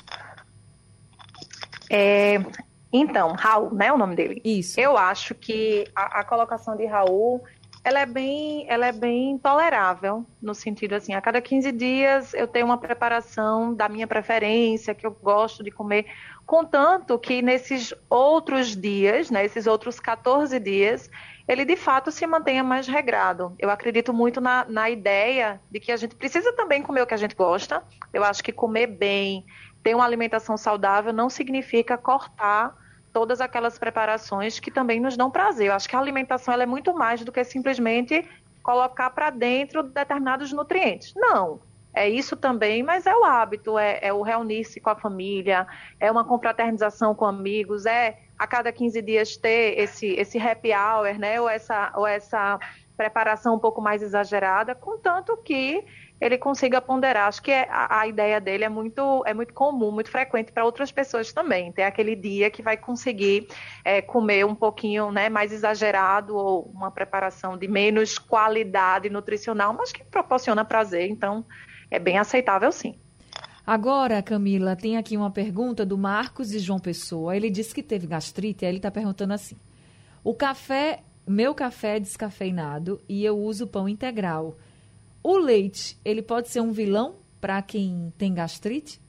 É, 1.89 2.43
então, 2.91 3.33
Raul, 3.33 3.73
né, 3.73 3.91
o 3.91 3.97
nome 3.97 4.15
dele? 4.15 4.41
Isso. 4.43 4.79
Eu 4.79 4.97
acho 4.97 5.33
que 5.35 5.85
a, 5.95 6.19
a 6.19 6.23
colocação 6.23 6.75
de 6.75 6.85
Raul 6.85 7.41
ela 7.85 7.99
é 7.99 8.05
bem, 8.07 8.65
ela 8.67 8.87
é 8.87 8.91
bem 8.91 9.37
tolerável, 9.37 10.25
no 10.41 10.55
sentido 10.55 10.93
assim, 10.93 11.13
a 11.13 11.21
cada 11.21 11.39
15 11.39 11.71
dias 11.71 12.33
eu 12.33 12.47
tenho 12.47 12.65
uma 12.65 12.79
preparação 12.79 13.75
da 13.75 13.87
minha 13.87 14.07
preferência, 14.07 14.95
que 14.95 15.05
eu 15.05 15.11
gosto 15.11 15.63
de 15.63 15.69
comer, 15.69 16.07
contanto 16.47 17.19
que 17.19 17.43
nesses 17.43 17.93
outros 18.09 18.75
dias, 18.75 19.29
né, 19.29 19.45
esses 19.45 19.67
outros 19.67 19.99
14 19.99 20.59
dias, 20.59 21.11
ele 21.47 21.63
de 21.63 21.75
fato 21.75 22.11
se 22.11 22.25
mantenha 22.25 22.63
mais 22.63 22.87
regrado. 22.87 23.53
Eu 23.59 23.69
acredito 23.69 24.11
muito 24.11 24.41
na, 24.41 24.65
na 24.67 24.89
ideia 24.89 25.61
de 25.69 25.79
que 25.79 25.91
a 25.91 25.97
gente 25.97 26.15
precisa 26.15 26.51
também 26.53 26.81
comer 26.81 27.03
o 27.03 27.05
que 27.05 27.13
a 27.13 27.17
gente 27.17 27.35
gosta. 27.35 27.83
Eu 28.11 28.23
acho 28.23 28.43
que 28.43 28.51
comer 28.51 28.87
bem, 28.87 29.45
ter 29.83 29.93
uma 29.93 30.05
alimentação 30.05 30.57
saudável 30.57 31.13
não 31.13 31.29
significa 31.29 31.99
cortar 31.99 32.75
todas 33.15 33.39
aquelas 33.39 33.79
preparações 33.79 34.59
que 34.59 34.69
também 34.69 34.99
nos 34.99 35.15
dão 35.15 35.31
prazer. 35.31 35.67
Eu 35.67 35.73
acho 35.73 35.87
que 35.87 35.95
a 35.95 35.99
alimentação 35.99 36.53
é 36.53 36.65
muito 36.65 36.93
mais 36.93 37.23
do 37.23 37.31
que 37.31 37.41
simplesmente 37.45 38.27
colocar 38.61 39.09
para 39.11 39.29
dentro 39.29 39.81
determinados 39.81 40.51
nutrientes. 40.51 41.13
Não. 41.15 41.61
É 41.93 42.09
isso 42.09 42.35
também, 42.35 42.83
mas 42.83 43.05
é 43.05 43.15
o 43.15 43.23
hábito, 43.23 43.79
é, 43.79 43.99
é 44.01 44.11
o 44.11 44.21
reunir-se 44.21 44.81
com 44.81 44.89
a 44.89 44.97
família, 44.97 45.65
é 45.97 46.11
uma 46.11 46.25
confraternização 46.25 47.15
com 47.15 47.23
amigos, 47.23 47.85
é 47.85 48.17
a 48.37 48.45
cada 48.45 48.69
15 48.69 49.01
dias 49.01 49.37
ter 49.37 49.79
esse, 49.79 50.07
esse 50.07 50.37
happy 50.37 50.73
hour, 50.73 51.17
né? 51.17 51.39
Ou 51.39 51.47
essa, 51.47 51.93
ou 51.95 52.05
essa 52.05 52.59
preparação 52.97 53.55
um 53.55 53.59
pouco 53.59 53.79
mais 53.81 54.01
exagerada, 54.01 54.75
contanto 54.75 55.37
que 55.37 55.85
ele 56.19 56.37
consiga 56.37 56.81
ponderar. 56.81 57.27
Acho 57.27 57.41
que 57.41 57.51
é, 57.51 57.67
a, 57.69 58.01
a, 58.01 58.07
ideia 58.07 58.39
dele 58.39 58.63
é 58.63 58.69
muito, 58.69 59.23
é 59.25 59.33
muito 59.33 59.53
comum, 59.53 59.91
muito 59.91 60.09
frequente 60.09 60.51
para 60.51 60.65
outras 60.65 60.91
pessoas 60.91 61.33
também. 61.33 61.71
Ter 61.71 61.83
aquele 61.83 62.15
dia 62.15 62.49
que 62.49 62.61
vai 62.61 62.77
conseguir 62.77 63.47
é, 63.83 64.01
comer 64.01 64.45
um 64.45 64.55
pouquinho 64.55 65.11
né, 65.11 65.29
mais 65.29 65.51
exagerado 65.51 66.35
ou 66.35 66.63
uma 66.73 66.89
preparação 66.89 67.57
de 67.57 67.67
menos 67.67 68.17
qualidade 68.17 69.09
nutricional, 69.09 69.73
mas 69.73 69.91
que 69.91 70.03
proporciona 70.03 70.63
prazer. 70.63 71.09
Então, 71.09 71.45
é 71.91 71.99
bem 71.99 72.17
aceitável 72.17 72.71
sim. 72.71 72.97
Agora, 73.67 74.21
Camila, 74.21 74.75
tem 74.75 74.95
aqui 74.95 75.17
uma 75.17 75.31
pergunta 75.31 75.83
do 75.83 75.97
Marcos 75.97 76.49
de 76.49 76.59
João 76.59 76.79
Pessoa. 76.79 77.35
Ele 77.35 77.49
disse 77.49 77.73
que 77.73 77.81
teve 77.81 78.05
gastrite, 78.05 78.63
aí 78.63 78.69
ele 78.69 78.77
está 78.77 78.91
perguntando 78.91 79.33
assim: 79.33 79.55
o 80.23 80.35
café, 80.35 81.01
meu 81.27 81.55
café 81.55 81.97
é 81.97 81.99
descafeinado 81.99 83.01
e 83.09 83.25
eu 83.25 83.35
uso 83.37 83.65
pão 83.65 83.89
integral. 83.89 84.55
O 85.27 85.39
leite, 85.39 85.99
ele 86.05 86.21
pode 86.21 86.49
ser 86.49 86.61
um 86.61 86.71
vilão 86.71 87.15
para 87.41 87.59
quem 87.59 88.13
tem 88.15 88.31
gastrite? 88.31 89.01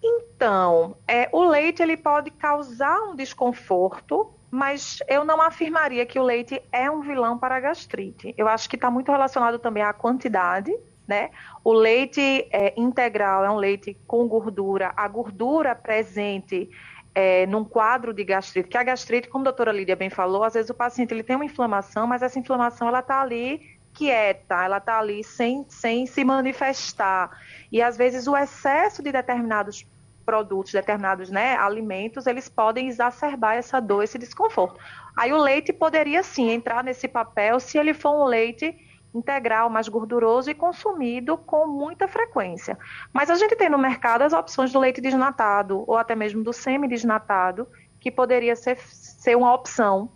Então, 0.00 0.96
é, 1.04 1.28
o 1.32 1.42
leite 1.42 1.82
ele 1.82 1.96
pode 1.96 2.30
causar 2.30 2.96
um 3.08 3.16
desconforto, 3.16 4.32
mas 4.52 5.00
eu 5.08 5.24
não 5.24 5.42
afirmaria 5.42 6.06
que 6.06 6.16
o 6.16 6.22
leite 6.22 6.62
é 6.70 6.88
um 6.88 7.00
vilão 7.00 7.36
para 7.36 7.56
a 7.56 7.60
gastrite. 7.60 8.32
Eu 8.38 8.46
acho 8.46 8.70
que 8.70 8.76
está 8.76 8.88
muito 8.88 9.10
relacionado 9.10 9.58
também 9.58 9.82
à 9.82 9.92
quantidade, 9.92 10.72
né? 11.04 11.30
O 11.64 11.72
leite 11.72 12.46
é, 12.52 12.74
integral 12.76 13.44
é 13.44 13.50
um 13.50 13.56
leite 13.56 13.98
com 14.06 14.28
gordura. 14.28 14.92
A 14.96 15.08
gordura 15.08 15.74
presente 15.74 16.70
é, 17.12 17.46
num 17.46 17.64
quadro 17.64 18.14
de 18.14 18.22
gastrite, 18.22 18.68
que 18.68 18.78
a 18.78 18.84
gastrite, 18.84 19.28
como 19.28 19.42
a 19.42 19.50
doutora 19.50 19.72
Lídia 19.72 19.96
bem 19.96 20.08
falou, 20.08 20.44
às 20.44 20.54
vezes 20.54 20.70
o 20.70 20.74
paciente 20.74 21.12
ele 21.12 21.24
tem 21.24 21.34
uma 21.34 21.44
inflamação, 21.44 22.06
mas 22.06 22.22
essa 22.22 22.38
inflamação 22.38 22.86
ela 22.86 23.00
está 23.00 23.20
ali 23.20 23.76
quieta, 23.98 24.64
ela 24.64 24.78
está 24.78 25.00
ali 25.00 25.24
sem, 25.24 25.66
sem 25.68 26.06
se 26.06 26.24
manifestar. 26.24 27.36
E 27.72 27.82
às 27.82 27.96
vezes 27.96 28.28
o 28.28 28.36
excesso 28.36 29.02
de 29.02 29.10
determinados 29.10 29.84
produtos, 30.24 30.72
determinados 30.72 31.30
né, 31.30 31.56
alimentos, 31.56 32.26
eles 32.26 32.48
podem 32.48 32.88
exacerbar 32.88 33.56
essa 33.56 33.80
dor, 33.80 34.04
esse 34.04 34.18
desconforto. 34.18 34.78
Aí 35.16 35.32
o 35.32 35.38
leite 35.38 35.72
poderia 35.72 36.22
sim 36.22 36.50
entrar 36.50 36.84
nesse 36.84 37.08
papel 37.08 37.58
se 37.58 37.76
ele 37.76 37.92
for 37.92 38.10
um 38.10 38.24
leite 38.24 38.76
integral, 39.12 39.68
mais 39.68 39.88
gorduroso 39.88 40.50
e 40.50 40.54
consumido 40.54 41.36
com 41.36 41.66
muita 41.66 42.06
frequência. 42.06 42.78
Mas 43.12 43.30
a 43.30 43.34
gente 43.34 43.56
tem 43.56 43.68
no 43.68 43.78
mercado 43.78 44.22
as 44.22 44.32
opções 44.32 44.70
do 44.70 44.78
leite 44.78 45.00
desnatado 45.00 45.82
ou 45.86 45.96
até 45.96 46.14
mesmo 46.14 46.44
do 46.44 46.52
semi-desnatado, 46.52 47.66
que 47.98 48.10
poderia 48.10 48.54
ser, 48.54 48.76
ser 48.76 49.34
uma 49.34 49.52
opção 49.52 50.10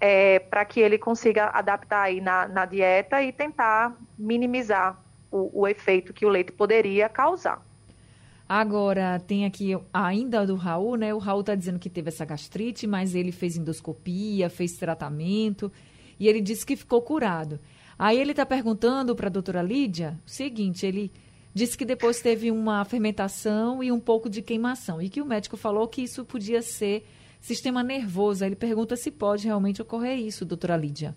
é, 0.00 0.38
para 0.38 0.64
que 0.64 0.80
ele 0.80 0.96
consiga 0.96 1.50
adaptar 1.50 2.02
aí 2.02 2.20
na, 2.20 2.48
na 2.48 2.64
dieta 2.64 3.22
e 3.22 3.30
tentar 3.30 3.96
minimizar 4.18 4.98
o, 5.30 5.60
o, 5.60 5.68
efeito 5.68 6.12
que 6.12 6.24
o 6.24 6.28
leite 6.28 6.50
poderia 6.50 7.08
causar. 7.08 7.64
Agora, 8.48 9.20
tem 9.20 9.44
aqui 9.44 9.78
ainda 9.92 10.44
do 10.44 10.56
Raul, 10.56 10.96
né? 10.96 11.14
O 11.14 11.18
Raul 11.18 11.40
está 11.40 11.54
dizendo 11.54 11.78
que 11.78 11.90
teve 11.90 12.08
essa 12.08 12.24
gastrite, 12.24 12.86
mas 12.86 13.14
ele 13.14 13.30
fez 13.30 13.56
endoscopia, 13.56 14.48
fez 14.48 14.72
tratamento 14.72 15.70
e 16.18 16.26
ele 16.26 16.40
disse 16.40 16.66
que 16.66 16.74
ficou 16.74 17.00
curado. 17.02 17.60
Aí 17.98 18.18
ele 18.18 18.32
está 18.32 18.46
perguntando 18.46 19.14
para 19.14 19.26
a 19.26 19.30
doutora 19.30 19.62
Lídia 19.62 20.18
o 20.26 20.30
seguinte: 20.30 20.84
ele 20.84 21.12
disse 21.54 21.76
que 21.76 21.84
depois 21.84 22.20
teve 22.20 22.50
uma 22.50 22.84
fermentação 22.84 23.84
e 23.84 23.92
um 23.92 24.00
pouco 24.00 24.28
de 24.28 24.42
queimação, 24.42 25.00
e 25.00 25.08
que 25.08 25.20
o 25.20 25.26
médico 25.26 25.56
falou 25.56 25.86
que 25.86 26.02
isso 26.02 26.24
podia 26.24 26.62
ser 26.62 27.06
sistema 27.40 27.82
nervoso. 27.82 28.44
Ele 28.44 28.56
pergunta 28.56 28.96
se 28.96 29.10
pode 29.10 29.46
realmente 29.46 29.82
ocorrer 29.82 30.18
isso, 30.18 30.44
doutora 30.44 30.76
Lídia. 30.76 31.16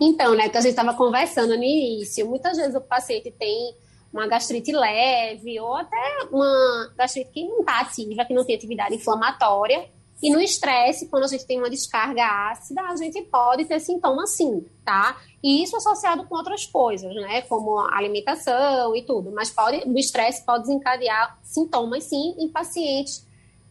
Então, 0.00 0.34
né, 0.34 0.48
que 0.48 0.56
a 0.56 0.60
gente 0.60 0.70
estava 0.70 0.94
conversando 0.94 1.56
no 1.56 1.62
início, 1.62 2.26
muitas 2.26 2.56
vezes 2.56 2.74
o 2.74 2.80
paciente 2.80 3.30
tem 3.30 3.74
uma 4.12 4.26
gastrite 4.26 4.72
leve 4.72 5.58
ou 5.60 5.74
até 5.74 5.96
uma 6.30 6.92
gastrite 6.96 7.30
que 7.32 7.44
não 7.44 7.60
está 7.60 7.80
ativa, 7.80 8.24
que 8.24 8.34
não 8.34 8.44
tem 8.44 8.56
atividade 8.56 8.94
inflamatória. 8.94 9.88
E 10.22 10.30
no 10.30 10.40
estresse, 10.40 11.08
quando 11.08 11.24
a 11.24 11.26
gente 11.26 11.46
tem 11.46 11.58
uma 11.58 11.68
descarga 11.68 12.50
ácida, 12.50 12.80
a 12.82 12.96
gente 12.96 13.20
pode 13.22 13.66
ter 13.66 13.78
sintomas 13.80 14.34
sim, 14.34 14.64
tá? 14.82 15.20
E 15.42 15.62
isso 15.62 15.76
associado 15.76 16.26
com 16.26 16.34
outras 16.34 16.64
coisas, 16.64 17.14
né? 17.14 17.42
Como 17.42 17.78
alimentação 17.78 18.96
e 18.96 19.02
tudo. 19.02 19.30
Mas 19.30 19.50
pode, 19.50 19.86
o 19.86 19.98
estresse 19.98 20.44
pode 20.44 20.62
desencadear 20.62 21.38
sintomas 21.42 22.04
sim 22.04 22.34
em 22.38 22.48
pacientes 22.48 23.25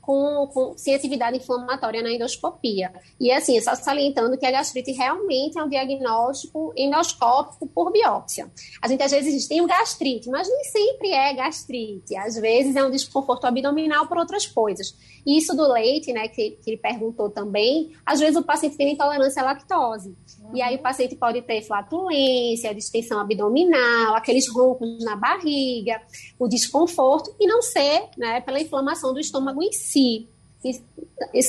com, 0.05 0.47
com, 0.53 0.77
sem 0.77 0.93
atividade 0.93 1.37
inflamatória 1.37 2.01
na 2.03 2.11
endoscopia. 2.11 2.93
E 3.19 3.31
assim, 3.31 3.59
só 3.59 3.73
salientando 3.75 4.37
que 4.37 4.45
a 4.45 4.51
gastrite 4.51 4.91
realmente 4.91 5.57
é 5.57 5.63
um 5.63 5.67
diagnóstico 5.67 6.71
endoscópico 6.77 7.67
por 7.67 7.91
biópsia. 7.91 8.51
A 8.81 8.87
gente 8.87 9.01
às 9.01 9.11
vezes 9.11 9.47
tem 9.47 9.61
um 9.61 9.67
gastrite, 9.67 10.29
mas 10.29 10.47
nem 10.47 10.63
sempre 10.65 11.11
é 11.11 11.33
gastrite. 11.33 12.15
Às 12.15 12.35
vezes 12.35 12.75
é 12.75 12.83
um 12.83 12.91
desconforto 12.91 13.45
abdominal 13.45 14.07
por 14.07 14.17
outras 14.17 14.45
coisas. 14.45 14.95
E 15.25 15.39
isso 15.39 15.55
do 15.55 15.67
leite, 15.71 16.13
né, 16.13 16.27
que, 16.27 16.51
que 16.51 16.69
ele 16.69 16.77
perguntou 16.77 17.29
também, 17.31 17.91
às 18.05 18.19
vezes 18.19 18.35
o 18.35 18.43
paciente 18.43 18.77
tem 18.77 18.93
intolerância 18.93 19.41
à 19.41 19.45
lactose. 19.45 20.15
Uhum. 20.39 20.55
E 20.55 20.61
aí 20.61 20.75
o 20.75 20.81
paciente 20.81 21.15
pode 21.15 21.41
ter 21.41 21.63
flatulência, 21.63 22.75
distensão 22.75 23.19
abdominal, 23.19 24.15
aqueles 24.15 24.47
roncos 24.47 25.03
na 25.03 25.15
barriga, 25.15 25.99
o 26.37 26.47
desconforto, 26.47 27.35
e 27.39 27.47
não 27.47 27.61
ser 27.63 28.07
né, 28.17 28.39
pela 28.41 28.61
inflamação 28.61 29.13
do 29.13 29.19
estômago 29.19 29.63
em 29.63 29.71
si. 29.71 29.94
E, 29.95 30.27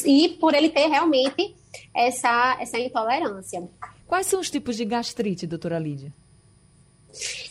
e 0.04 0.28
por 0.40 0.54
ele 0.54 0.68
ter 0.68 0.86
realmente 0.88 1.54
essa, 1.94 2.58
essa 2.60 2.78
intolerância. 2.78 3.62
Quais 4.06 4.26
são 4.26 4.40
os 4.40 4.50
tipos 4.50 4.76
de 4.76 4.84
gastrite, 4.84 5.46
doutora 5.46 5.78
Lídia? 5.78 6.12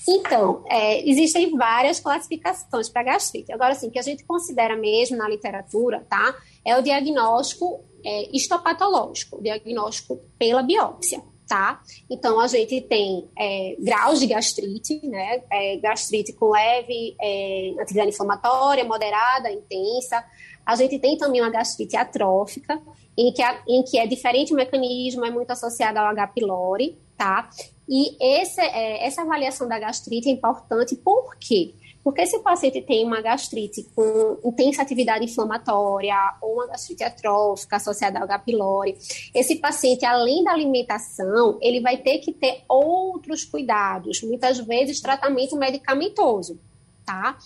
Então, 0.08 0.64
é, 0.70 1.08
existem 1.10 1.58
várias 1.58 2.00
classificações 2.00 2.88
para 2.88 3.04
gastrite. 3.04 3.52
Agora, 3.52 3.74
assim, 3.74 3.90
que 3.90 3.98
a 3.98 4.04
gente 4.04 4.24
considera 4.24 4.76
mesmo 4.76 5.18
na 5.18 5.28
literatura, 5.28 6.06
tá? 6.08 6.36
É 6.64 6.78
o 6.78 6.82
diagnóstico 6.82 7.84
é, 8.04 8.30
histopatológico, 8.36 9.38
o 9.38 9.42
diagnóstico 9.42 10.20
pela 10.38 10.62
biópsia, 10.62 11.22
tá? 11.48 11.82
Então, 12.10 12.40
a 12.40 12.48
gente 12.48 12.80
tem 12.82 13.28
é, 13.38 13.76
graus 13.80 14.20
de 14.20 14.28
gastrite, 14.28 15.06
né? 15.08 15.42
É, 15.52 15.78
gastrite 15.78 16.34
com 16.34 16.52
leve 16.52 17.16
é, 17.20 17.74
atividade 17.80 18.10
inflamatória, 18.10 18.84
moderada, 18.84 19.52
intensa. 19.52 20.24
A 20.66 20.76
gente 20.76 20.98
tem 21.00 21.18
também 21.18 21.42
uma 21.42 21.50
gastrite 21.50 21.96
atrófica, 21.96 22.82
em 23.18 23.32
que, 23.32 23.42
a, 23.42 23.62
em 23.68 23.84
que 23.84 23.98
é 23.98 24.08
diferente 24.08 24.54
o 24.54 24.56
mecanismo, 24.56 25.26
é 25.26 25.32
muito 25.32 25.52
associado 25.52 26.00
ao 26.00 26.08
H. 26.08 26.28
pylori, 26.28 26.98
tá? 27.18 27.50
E 27.88 28.18
esse, 28.20 28.60
é, 28.60 29.06
essa 29.06 29.22
avaliação 29.22 29.68
da 29.68 29.78
gastrite 29.78 30.28
é 30.28 30.32
importante 30.32 30.96
por 30.96 31.36
quê? 31.38 31.74
Porque 32.04 32.24
se 32.28 32.38
o 32.38 32.44
paciente 32.44 32.82
tem 32.84 33.04
uma 33.04 33.20
gastrite 33.20 33.84
com 33.96 34.38
intensa 34.46 34.84
atividade 34.84 35.26
inflamatória 35.26 36.16
ou 36.40 36.54
uma 36.54 36.68
gastrite 36.68 37.04
atrófica 37.04 37.78
associada 37.78 38.20
ao 38.20 38.26
H. 38.26 38.40
pylori, 38.40 38.96
esse 39.34 39.56
paciente, 39.56 40.06
além 40.06 40.44
da 40.44 40.52
alimentação, 40.52 41.58
ele 41.62 41.80
vai 41.82 41.98
ter 41.98 42.20
que 42.20 42.32
ter 42.32 42.64
outros 42.70 43.44
cuidados, 43.44 44.22
muitas 44.22 44.60
vezes 44.60 45.02
tratamento 45.02 45.56
medicamentoso, 45.58 46.60
tá? 47.06 47.38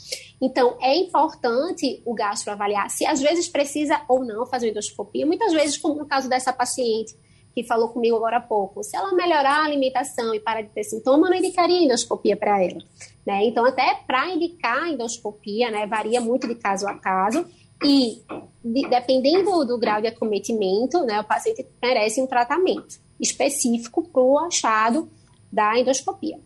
Então, 0.42 0.78
é 0.82 0.96
importante 0.96 2.02
o 2.06 2.14
gastro 2.14 2.52
avaliar 2.52 2.90
se 2.90 3.06
às 3.06 3.20
vezes 3.20 3.48
precisa 3.48 4.02
ou 4.08 4.24
não 4.24 4.46
fazer 4.46 4.70
endoscopia. 4.70 5.26
Muitas 5.26 5.52
vezes, 5.52 5.78
como 5.78 5.96
no 5.96 6.06
caso 6.06 6.30
dessa 6.30 6.54
paciente, 6.54 7.16
que 7.54 7.64
falou 7.64 7.90
comigo 7.90 8.16
agora 8.16 8.38
há 8.38 8.42
pouco, 8.42 8.84
se 8.84 8.96
ela 8.96 9.14
melhorar 9.14 9.62
a 9.62 9.66
alimentação 9.66 10.34
e 10.34 10.40
parar 10.40 10.62
de 10.62 10.70
ter 10.70 10.84
sintoma, 10.84 11.28
eu 11.28 11.32
não 11.32 11.38
indicaria 11.38 11.84
endoscopia 11.84 12.38
para 12.38 12.64
ela. 12.64 12.80
Né? 13.26 13.46
Então, 13.46 13.66
até 13.66 13.96
para 14.08 14.30
indicar 14.30 14.88
endoscopia, 14.88 15.70
né, 15.70 15.86
varia 15.86 16.22
muito 16.22 16.48
de 16.48 16.56
caso 16.56 16.88
a 16.88 16.94
caso. 16.96 17.46
E 17.84 18.22
de, 18.64 18.90
dependendo 18.90 19.66
do 19.66 19.78
grau 19.78 20.02
de 20.02 20.08
acometimento, 20.08 21.02
né, 21.06 21.20
o 21.20 21.24
paciente 21.24 21.66
merece 21.82 22.22
um 22.22 22.28
tratamento 22.28 23.00
específico 23.20 24.04
para 24.10 24.22
o 24.22 24.40
achado 24.40 25.10
da 25.52 25.78
endoscopia. 25.78 26.40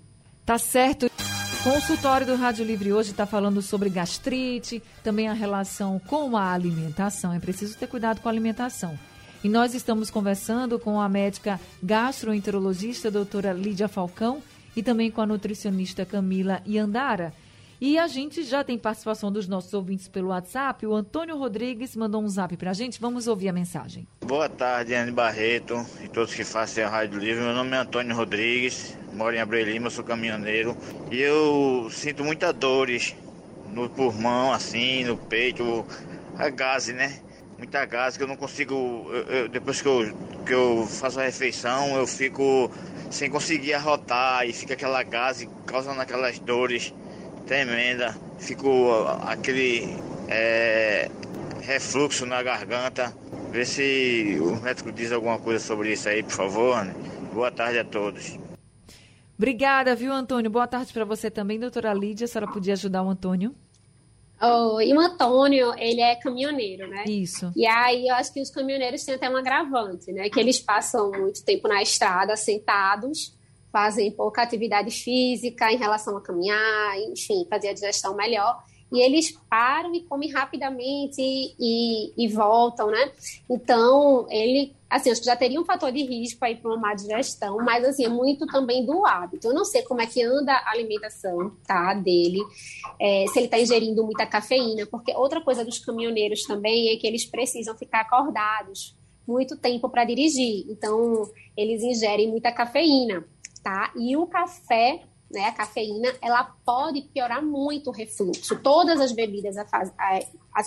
Tá 0.45 0.57
certo. 0.57 1.09
Consultório 1.63 2.27
do 2.27 2.35
Rádio 2.35 2.65
Livre 2.65 2.91
hoje 2.91 3.11
está 3.11 3.25
falando 3.25 3.61
sobre 3.61 3.89
gastrite, 3.89 4.83
também 5.01 5.29
a 5.29 5.33
relação 5.33 5.97
com 5.97 6.35
a 6.35 6.51
alimentação. 6.51 7.31
É 7.31 7.39
preciso 7.39 7.77
ter 7.77 7.87
cuidado 7.87 8.19
com 8.19 8.27
a 8.27 8.31
alimentação. 8.31 8.99
E 9.41 9.47
nós 9.47 9.73
estamos 9.73 10.11
conversando 10.11 10.77
com 10.77 10.99
a 10.99 11.07
médica 11.07 11.57
gastroenterologista 11.81 13.09
doutora 13.09 13.53
Lídia 13.53 13.87
Falcão 13.87 14.43
e 14.75 14.83
também 14.83 15.09
com 15.09 15.21
a 15.21 15.25
nutricionista 15.25 16.05
Camila 16.05 16.61
Iandara. 16.67 17.33
E 17.85 17.99
a 17.99 18.07
gente 18.07 18.43
já 18.43 18.63
tem 18.63 18.77
participação 18.77 19.29
dos 19.29 19.45
nossos 19.45 19.73
ouvintes 19.73 20.07
pelo 20.07 20.29
WhatsApp. 20.29 20.87
O 20.87 20.95
Antônio 20.95 21.37
Rodrigues 21.37 21.97
mandou 21.97 22.23
um 22.23 22.29
zap 22.29 22.55
para 22.55 22.71
a 22.71 22.73
gente. 22.73 22.97
Vamos 22.97 23.27
ouvir 23.27 23.49
a 23.49 23.51
mensagem. 23.51 24.07
Boa 24.21 24.47
tarde, 24.47 24.93
Anne 24.93 25.11
Barreto 25.11 25.85
e 26.01 26.07
todos 26.07 26.33
que 26.33 26.45
fazem 26.45 26.81
a 26.81 26.87
Rádio 26.87 27.19
Livre. 27.19 27.43
Meu 27.43 27.53
nome 27.53 27.75
é 27.75 27.79
Antônio 27.79 28.15
Rodrigues, 28.15 28.97
moro 29.11 29.35
em 29.35 29.39
Abreu 29.39 29.65
Lima, 29.65 29.89
sou 29.89 30.01
caminhoneiro. 30.01 30.77
E 31.11 31.19
eu 31.19 31.89
sinto 31.91 32.23
muitas 32.23 32.53
dores 32.53 33.17
no 33.73 33.89
pulmão, 33.89 34.53
assim, 34.53 35.03
no 35.03 35.17
peito, 35.17 35.85
a 36.37 36.47
gase, 36.47 36.93
né? 36.93 37.19
Muita 37.57 37.83
gase 37.83 38.17
que 38.17 38.23
eu 38.23 38.29
não 38.29 38.37
consigo. 38.37 38.75
Eu, 39.09 39.23
eu, 39.23 39.49
depois 39.49 39.81
que 39.81 39.87
eu, 39.89 40.17
que 40.45 40.53
eu 40.53 40.87
faço 40.87 41.19
a 41.19 41.23
refeição, 41.23 41.97
eu 41.97 42.07
fico 42.07 42.71
sem 43.11 43.29
conseguir 43.29 43.73
arrotar 43.73 44.47
e 44.47 44.53
fica 44.53 44.73
aquela 44.73 45.03
gase 45.03 45.49
causando 45.65 45.99
aquelas 45.99 46.39
dores 46.39 46.93
tremenda. 47.45 48.15
Ficou 48.39 49.07
aquele 49.07 49.95
é, 50.27 51.09
refluxo 51.61 52.25
na 52.25 52.41
garganta. 52.41 53.13
Vê 53.51 53.65
se 53.65 54.37
o 54.41 54.55
médico 54.61 54.91
diz 54.91 55.11
alguma 55.11 55.37
coisa 55.39 55.63
sobre 55.63 55.93
isso 55.93 56.09
aí, 56.09 56.23
por 56.23 56.31
favor. 56.31 56.85
Boa 57.33 57.51
tarde 57.51 57.79
a 57.79 57.85
todos. 57.85 58.37
Obrigada, 59.37 59.95
viu, 59.95 60.13
Antônio? 60.13 60.49
Boa 60.49 60.67
tarde 60.67 60.93
para 60.93 61.05
você 61.05 61.29
também, 61.29 61.59
doutora 61.59 61.93
Lídia. 61.93 62.25
A 62.25 62.27
senhora 62.27 62.51
podia 62.51 62.73
ajudar 62.73 63.03
o 63.03 63.09
Antônio? 63.09 63.55
Oh, 64.41 64.81
e 64.81 64.93
o 64.93 64.99
Antônio, 64.99 65.73
ele 65.77 66.01
é 66.01 66.15
caminhoneiro, 66.15 66.87
né? 66.89 67.05
Isso. 67.07 67.51
E 67.55 67.65
aí 67.65 68.07
eu 68.07 68.15
acho 68.15 68.33
que 68.33 68.41
os 68.41 68.49
caminhoneiros 68.49 69.03
têm 69.03 69.15
até 69.15 69.29
um 69.29 69.37
agravante, 69.37 70.11
né? 70.11 70.29
Que 70.29 70.39
eles 70.39 70.59
passam 70.59 71.11
muito 71.11 71.43
tempo 71.45 71.67
na 71.67 71.81
estrada, 71.81 72.35
sentados, 72.35 73.33
fazem 73.73 74.11
pouca 74.11 74.43
atividade 74.43 74.91
física 74.91 75.71
em 75.71 75.77
relação 75.77 76.15
a 76.15 76.21
caminhar, 76.21 76.99
enfim, 77.09 77.47
fazer 77.49 77.69
a 77.69 77.73
digestão 77.73 78.15
melhor. 78.15 78.63
E 78.91 79.01
eles 79.01 79.31
param 79.49 79.95
e 79.95 80.03
comem 80.03 80.29
rapidamente 80.29 81.19
e, 81.19 82.13
e, 82.15 82.27
voltam, 82.27 82.91
né? 82.91 83.11
Então, 83.49 84.27
ele, 84.29 84.75
assim, 84.87 85.09
acho 85.09 85.21
que 85.21 85.25
já 85.25 85.35
teria 85.35 85.59
um 85.59 85.65
fator 85.65 85.91
de 85.91 86.03
risco 86.03 86.45
aí 86.45 86.55
para 86.55 86.69
uma 86.69 86.79
má 86.79 86.93
digestão, 86.93 87.57
mas, 87.65 87.83
assim, 87.83 88.05
é 88.05 88.09
muito 88.09 88.45
também 88.45 88.85
do 88.85 89.03
hábito. 89.03 89.47
Eu 89.47 89.53
não 89.55 89.65
sei 89.65 89.81
como 89.81 89.99
é 90.01 90.05
que 90.05 90.21
anda 90.21 90.53
a 90.53 90.69
alimentação, 90.69 91.57
tá, 91.65 91.95
dele, 91.95 92.39
é, 93.01 93.25
se 93.33 93.39
ele 93.39 93.45
está 93.45 93.59
ingerindo 93.59 94.03
muita 94.03 94.27
cafeína, 94.27 94.85
porque 94.85 95.11
outra 95.15 95.41
coisa 95.41 95.65
dos 95.65 95.79
caminhoneiros 95.79 96.43
também 96.43 96.89
é 96.89 96.95
que 96.95 97.07
eles 97.07 97.25
precisam 97.25 97.75
ficar 97.75 98.01
acordados 98.01 98.95
muito 99.27 99.57
tempo 99.57 99.89
para 99.89 100.05
dirigir. 100.05 100.65
Então, 100.69 101.27
eles 101.57 101.81
ingerem 101.81 102.29
muita 102.29 102.51
cafeína 102.51 103.25
tá? 103.63 103.91
E 103.95 104.15
o 104.17 104.27
café, 104.27 105.03
né, 105.31 105.45
a 105.45 105.51
cafeína, 105.51 106.13
ela 106.21 106.43
pode 106.65 107.01
piorar 107.01 107.43
muito 107.43 107.89
o 107.89 107.93
refluxo. 107.93 108.59
Todas 108.59 108.99
as 108.99 109.11
bebidas 109.11 109.57
a, 109.57 109.65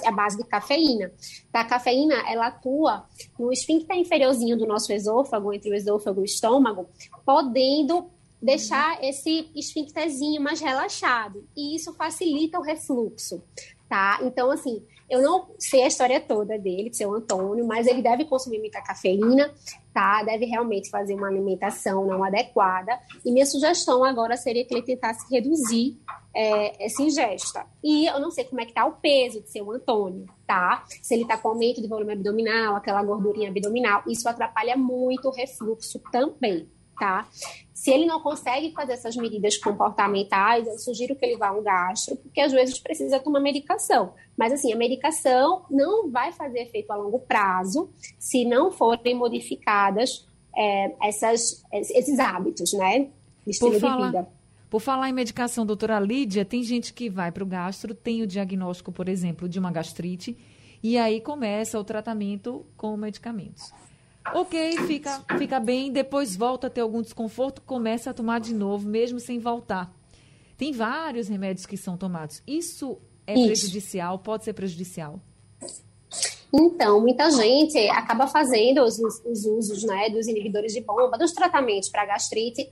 a 0.05 0.13
base 0.13 0.39
de 0.39 0.45
cafeína. 0.45 1.13
Tá? 1.53 1.61
A 1.61 1.65
cafeína, 1.65 2.15
ela 2.29 2.49
atua 2.49 3.07
no 3.39 3.53
esfíncter 3.53 3.97
inferiorzinho 3.97 4.57
do 4.57 4.67
nosso 4.67 4.93
esôfago, 4.93 5.53
entre 5.53 5.71
o 5.71 5.75
esôfago 5.75 6.21
e 6.21 6.23
o 6.23 6.25
estômago, 6.25 6.89
podendo 7.25 8.11
deixar 8.41 9.03
esse 9.03 9.51
esfíncterzinho 9.55 10.43
mais 10.43 10.61
relaxado. 10.61 11.47
E 11.57 11.77
isso 11.77 11.93
facilita 11.95 12.59
o 12.59 12.63
refluxo, 12.63 13.43
tá? 13.89 14.19
Então, 14.23 14.51
assim, 14.51 14.83
eu 15.09 15.23
não 15.23 15.49
sei 15.59 15.83
a 15.83 15.87
história 15.87 16.21
toda 16.21 16.59
dele, 16.59 16.91
de 16.91 16.97
seu 16.97 17.15
Antônio, 17.15 17.67
mas 17.67 17.87
ele 17.87 18.03
deve 18.03 18.25
consumir 18.25 18.59
muita 18.59 18.83
cafeína, 18.83 19.53
tá? 19.95 20.23
Deve 20.23 20.47
realmente 20.47 20.91
fazer 20.91 21.15
uma 21.15 21.29
alimentação 21.29 22.05
não 22.07 22.25
adequada. 22.25 22.99
E 23.25 23.31
minha 23.31 23.47
sugestão 23.47 24.05
agora 24.05 24.37
seria 24.37 24.65
que 24.65 24.75
ele 24.75 24.83
tentasse 24.83 25.25
reduzir 25.33 25.97
é, 26.35 26.85
essa 26.85 27.03
ingesta. 27.03 27.67
E 27.83 28.07
eu 28.07 28.21
não 28.21 28.31
sei 28.31 28.45
como 28.45 28.61
é 28.61 28.67
que 28.67 28.75
tá 28.75 28.85
o 28.85 28.93
peso 28.93 29.41
de 29.41 29.51
seu 29.51 29.71
Antônio, 29.71 30.27
tá? 30.47 30.85
Se 31.03 31.15
ele 31.15 31.25
tá 31.25 31.39
com 31.39 31.49
aumento 31.49 31.81
de 31.81 31.89
volume 31.89 32.13
abdominal, 32.13 32.77
aquela 32.77 33.03
gordurinha 33.03 33.49
abdominal, 33.49 34.03
isso 34.07 34.29
atrapalha 34.29 34.77
muito 34.77 35.29
o 35.29 35.33
refluxo 35.33 36.01
também, 36.11 36.69
tá? 36.99 37.29
Se 37.73 37.91
ele 37.91 38.07
não 38.07 38.21
consegue 38.21 38.73
fazer 38.73 38.95
essas 38.95 39.15
medidas 39.17 39.57
comportamentais, 39.59 40.67
eu 40.67 40.79
sugiro 40.79 41.15
que 41.15 41.25
ele 41.25 41.37
vá 41.37 41.49
a 41.49 41.53
um 41.53 41.63
gastro, 41.63 42.17
porque 42.17 42.41
às 42.41 42.51
vezes 42.51 42.81
precisa 42.81 43.21
tomar 43.21 43.39
medicação. 43.39 44.13
Mas 44.37 44.53
assim, 44.53 44.73
a 44.73 44.77
medicação 44.77 45.65
não 45.71 46.11
vai 46.11 46.33
fazer 46.33 46.61
efeito 46.61 46.91
a 46.91 46.97
longo 46.97 47.21
prazo 47.21 47.91
se 48.19 48.45
não 48.45 48.73
forem 48.73 49.15
modificadas 49.15 50.27
é, 50.57 50.97
essas, 51.07 51.65
esses 51.73 52.19
hábitos, 52.19 52.73
né? 52.73 53.11
De 53.45 53.51
estilo 53.51 53.73
por 53.73 53.81
falar, 53.81 53.97
de 53.97 54.07
vida. 54.07 54.29
Por 54.71 54.81
falar 54.81 55.09
em 55.09 55.13
medicação, 55.13 55.65
doutora 55.65 56.01
Lídia, 56.01 56.45
tem 56.45 56.63
gente 56.63 56.93
que 56.93 57.09
vai 57.09 57.31
para 57.31 57.45
o 57.45 57.47
gastro, 57.47 57.95
tem 57.95 58.23
o 58.23 58.27
diagnóstico, 58.27 58.91
por 58.91 59.09
exemplo, 59.09 59.49
de 59.49 59.59
uma 59.59 59.71
gastrite, 59.71 60.37
e 60.83 60.99
aí 60.99 61.21
começa 61.21 61.79
o 61.79 61.85
tratamento 61.85 62.67
com 62.77 62.97
medicamentos. 62.97 63.73
Ok, 64.35 64.79
fica, 64.87 65.23
fica 65.39 65.61
bem, 65.61 65.91
depois 65.91 66.37
volta 66.37 66.67
a 66.67 66.71
ter 66.71 66.81
algum 66.81 67.01
desconforto, 67.01 67.63
começa 67.63 68.11
a 68.11 68.15
tomar 68.15 68.41
de 68.41 68.55
novo, 68.55 68.89
mesmo 68.89 69.19
sem 69.21 69.39
voltar. 69.39 69.93
Tem 70.57 70.73
vários 70.73 71.29
remédios 71.29 71.67
que 71.67 71.77
são 71.77 71.97
tomados. 71.97 72.43
Isso 72.47 72.99
é 73.27 73.35
Isso. 73.35 73.47
prejudicial? 73.47 74.19
Pode 74.19 74.45
ser 74.45 74.53
prejudicial? 74.53 75.21
Então, 76.53 77.01
muita 77.01 77.31
gente 77.31 77.77
acaba 77.89 78.27
fazendo 78.27 78.83
os, 78.83 78.99
os 78.99 79.45
usos 79.45 79.83
né, 79.85 80.09
dos 80.11 80.27
inibidores 80.27 80.73
de 80.73 80.81
bomba, 80.81 81.19
dos 81.19 81.33
tratamentos 81.33 81.89
para 81.89 82.07
gastrite, 82.07 82.69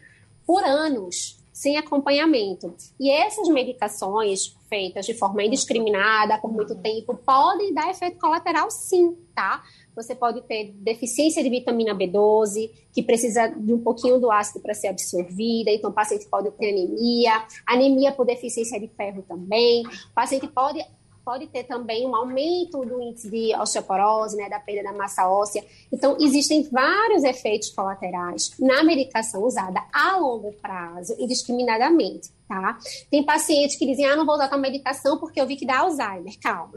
por 0.47 0.63
anos, 0.63 1.39
sem 1.53 1.77
acompanhamento. 1.77 2.75
E 2.99 3.11
essas 3.11 3.49
medicações 3.49 4.57
feitas 4.69 5.05
de 5.05 5.15
forma 5.15 5.43
indiscriminada, 5.43 6.39
por 6.39 6.53
muito 6.53 6.75
tempo, 6.77 7.15
podem 7.15 7.75
dar 7.75 7.91
efeito 7.91 8.19
colateral, 8.19 8.71
sim, 8.71 9.17
tá? 9.35 9.63
Você 9.95 10.15
pode 10.15 10.43
ter 10.43 10.73
deficiência 10.77 11.43
de 11.43 11.51
vitamina 11.51 11.95
B12, 11.95 12.71
que 12.93 13.03
precisa 13.03 13.49
de 13.49 13.73
um 13.73 13.79
pouquinho 13.79 14.19
do 14.19 14.31
ácido 14.31 14.61
para 14.61 14.75
ser 14.75 14.89
absorvida, 14.89 15.71
então 15.71 15.91
o 15.91 15.93
paciente 15.93 16.27
pode 16.27 16.51
ter 16.53 16.71
anemia, 16.71 17.47
anemia 17.67 18.13
por 18.13 18.27
deficiência 18.27 18.79
de 18.81 18.89
ferro 18.89 19.23
também. 19.29 19.85
O 19.87 20.15
paciente 20.15 20.49
pode 20.49 20.85
pode 21.25 21.47
ter 21.47 21.65
também 21.65 22.07
um 22.07 22.15
aumento 22.15 22.85
do 22.85 23.01
índice 23.01 23.31
de 23.31 23.57
osteoporose, 23.57 24.37
né, 24.37 24.49
da 24.49 24.61
perda 24.61 24.91
da 24.91 24.93
massa 24.93 25.27
óssea. 25.27 25.65
Então, 25.91 26.17
existem 26.21 26.63
vários 26.65 27.25
efeitos 27.25 27.71
colaterais 27.71 28.53
na 28.59 28.85
medicação 28.85 29.43
usada 29.43 29.83
a 29.93 30.19
longo 30.19 30.53
prazo, 30.61 31.17
indiscriminadamente, 31.19 32.29
tá? 32.49 32.79
Tem 33.11 33.25
pacientes 33.25 33.77
que 33.77 33.87
dizem, 33.87 34.07
ah, 34.07 34.17
não 34.17 34.27
vou 34.27 34.35
usar 34.35 34.53
a 34.53 34.59
medicação 34.59 35.19
porque 35.19 35.41
eu 35.41 35.47
vi 35.47 35.57
que 35.57 35.67
dá 35.67 35.79
Alzheimer. 35.79 36.39
Calma. 36.43 36.73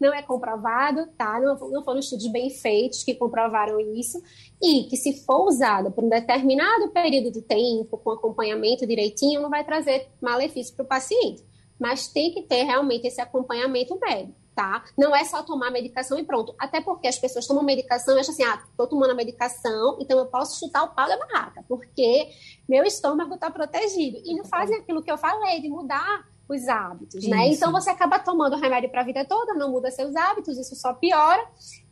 Não 0.00 0.12
é 0.12 0.22
comprovado, 0.22 1.06
tá? 1.16 1.40
Não, 1.40 1.56
não 1.70 1.84
foram 1.84 2.00
estudos 2.00 2.26
bem 2.28 2.50
feitos 2.50 3.02
que 3.02 3.14
comprovaram 3.14 3.80
isso. 3.80 4.20
E 4.62 4.84
que 4.84 4.96
se 4.96 5.24
for 5.24 5.46
usada 5.46 5.90
por 5.90 6.04
um 6.04 6.08
determinado 6.08 6.90
período 6.90 7.30
de 7.30 7.42
tempo, 7.42 7.98
com 7.98 8.10
acompanhamento 8.10 8.86
direitinho, 8.86 9.42
não 9.42 9.50
vai 9.50 9.64
trazer 9.64 10.08
malefício 10.20 10.74
para 10.74 10.84
o 10.84 10.88
paciente 10.88 11.44
mas 11.78 12.08
tem 12.08 12.32
que 12.32 12.42
ter 12.42 12.62
realmente 12.62 13.06
esse 13.06 13.20
acompanhamento 13.20 13.98
médico, 14.00 14.38
tá? 14.56 14.82
Não 14.96 15.14
é 15.14 15.22
só 15.22 15.42
tomar 15.42 15.70
medicação 15.70 16.18
e 16.18 16.24
pronto. 16.24 16.54
Até 16.58 16.80
porque 16.80 17.06
as 17.06 17.18
pessoas 17.18 17.46
tomam 17.46 17.62
medicação 17.62 18.16
e 18.16 18.20
acham 18.20 18.32
assim, 18.32 18.42
ah, 18.42 18.62
tô 18.74 18.86
tomando 18.86 19.10
a 19.10 19.14
medicação, 19.14 19.98
então 20.00 20.18
eu 20.18 20.26
posso 20.26 20.58
chutar 20.58 20.84
o 20.84 20.94
pau 20.94 21.06
da 21.06 21.18
barraca, 21.18 21.62
porque 21.68 22.30
meu 22.66 22.82
estômago 22.82 23.34
está 23.34 23.50
protegido. 23.50 24.18
E 24.24 24.34
não 24.34 24.44
fazem 24.46 24.78
aquilo 24.78 25.02
que 25.02 25.12
eu 25.12 25.18
falei, 25.18 25.60
de 25.60 25.68
mudar 25.68 26.26
os 26.48 26.66
hábitos, 26.66 27.26
né? 27.26 27.28
isso. 27.28 27.30
né? 27.30 27.48
Então 27.48 27.70
você 27.70 27.90
acaba 27.90 28.18
tomando 28.18 28.56
remédio 28.56 28.88
para 28.88 29.02
a 29.02 29.04
vida 29.04 29.24
toda, 29.26 29.52
não 29.52 29.70
muda 29.70 29.90
seus 29.90 30.16
hábitos, 30.16 30.56
isso 30.56 30.74
só 30.74 30.94
piora, 30.94 31.44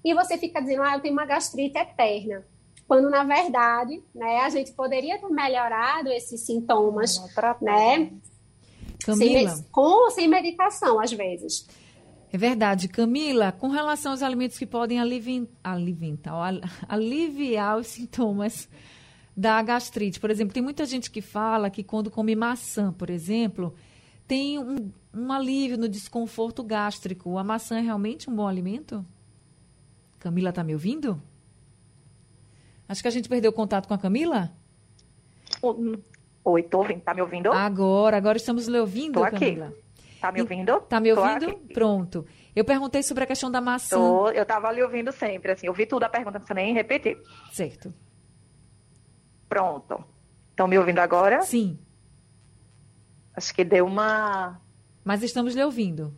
e 0.03 0.15
você 0.15 0.39
fica 0.39 0.61
dizendo, 0.61 0.83
ah, 0.83 0.95
eu 0.95 1.01
tenho 1.01 1.13
uma 1.13 1.27
gastrite 1.27 1.77
eterna 1.77 2.45
quando 2.87 3.09
na 3.09 3.25
verdade, 3.25 4.03
né, 4.15 4.41
a 4.41 4.51
gente 4.51 4.73
poderia 4.73 5.19
ter 5.19 5.29
melhorado 5.29 6.11
esses 6.11 6.45
sintomas, 6.45 7.19
né, 7.63 8.13
Camila. 9.05 9.51
Sem, 9.51 9.65
com 9.73 10.05
ou 10.05 10.11
sem 10.11 10.29
medicação, 10.29 11.01
às 11.01 11.11
vezes. 11.11 11.67
É 12.35 12.37
verdade. 12.37 12.89
Camila, 12.89 13.53
com 13.53 13.69
relação 13.69 14.11
aos 14.11 14.21
alimentos 14.21 14.59
que 14.59 14.67
podem 14.67 14.99
aliviar, 14.99 15.47
aliviar 16.89 17.79
os 17.79 17.87
sintomas 17.87 18.69
da 19.37 19.63
gastrite. 19.63 20.19
Por 20.19 20.33
exemplo, 20.33 20.53
tem 20.53 20.61
muita 20.61 20.85
gente 20.85 21.13
que 21.13 21.21
fala 21.21 21.71
que 21.71 21.85
quando 21.85 22.11
come 22.11 22.35
maçã, 22.35 22.93
por 22.93 23.09
exemplo, 23.09 23.73
tem 24.27 24.59
um, 24.59 24.91
um 25.15 25.31
alívio 25.31 25.79
no 25.79 25.89
desconforto 25.89 26.65
gástrico. 26.65 27.39
A 27.39 27.45
maçã 27.45 27.79
é 27.79 27.81
realmente 27.81 28.29
um 28.29 28.35
bom 28.35 28.49
alimento? 28.49 29.07
Camila 30.19 30.51
está 30.51 30.65
me 30.65 30.73
ouvindo? 30.73 31.23
Acho 32.89 33.01
que 33.01 33.07
a 33.07 33.13
gente 33.13 33.29
perdeu 33.29 33.53
contato 33.53 33.87
com 33.87 33.95
a 33.95 33.99
Camila. 33.99 34.51
Oi, 36.45 36.65
tô 36.65 36.79
ouvindo. 36.79 37.01
Tá 37.01 37.15
me 37.15 37.23
ouvindo? 37.23 37.53
Agora, 37.53 38.17
agora 38.17 38.37
estamos 38.37 38.67
lhe 38.67 38.81
ouvindo, 38.81 39.21
tô 39.21 39.25
aqui. 39.25 39.57
Tá 40.25 40.33
me 40.33 40.41
ouvindo? 40.41 40.81
Tá 40.81 41.01
me 41.01 41.13
ouvindo? 41.13 41.55
Pronto. 41.75 42.25
Eu 42.57 42.65
perguntei 42.65 43.03
sobre 43.03 43.25
a 43.25 43.27
questão 43.27 43.51
da 43.51 43.61
maçã. 43.61 43.95
Tô, 43.95 44.31
eu 44.31 44.47
tava 44.47 44.69
ali 44.69 44.83
ouvindo 44.83 45.13
sempre, 45.13 45.53
assim. 45.53 45.67
Eu 45.67 45.75
vi 45.75 45.85
tudo 45.85 46.05
a 46.05 46.09
pergunta, 46.09 46.39
não 46.39 46.47
precisa 46.47 46.55
nem 46.55 46.73
repetir. 46.73 47.21
Certo. 47.53 47.93
Pronto. 49.47 50.03
Estão 50.49 50.67
me 50.67 50.79
ouvindo 50.79 50.99
agora? 51.01 51.43
Sim. 51.43 51.79
Acho 53.37 53.55
que 53.55 53.63
deu 53.63 53.85
uma. 53.85 54.59
Mas 55.05 55.23
estamos 55.23 55.55
lhe 55.55 55.63
ouvindo. 55.63 56.17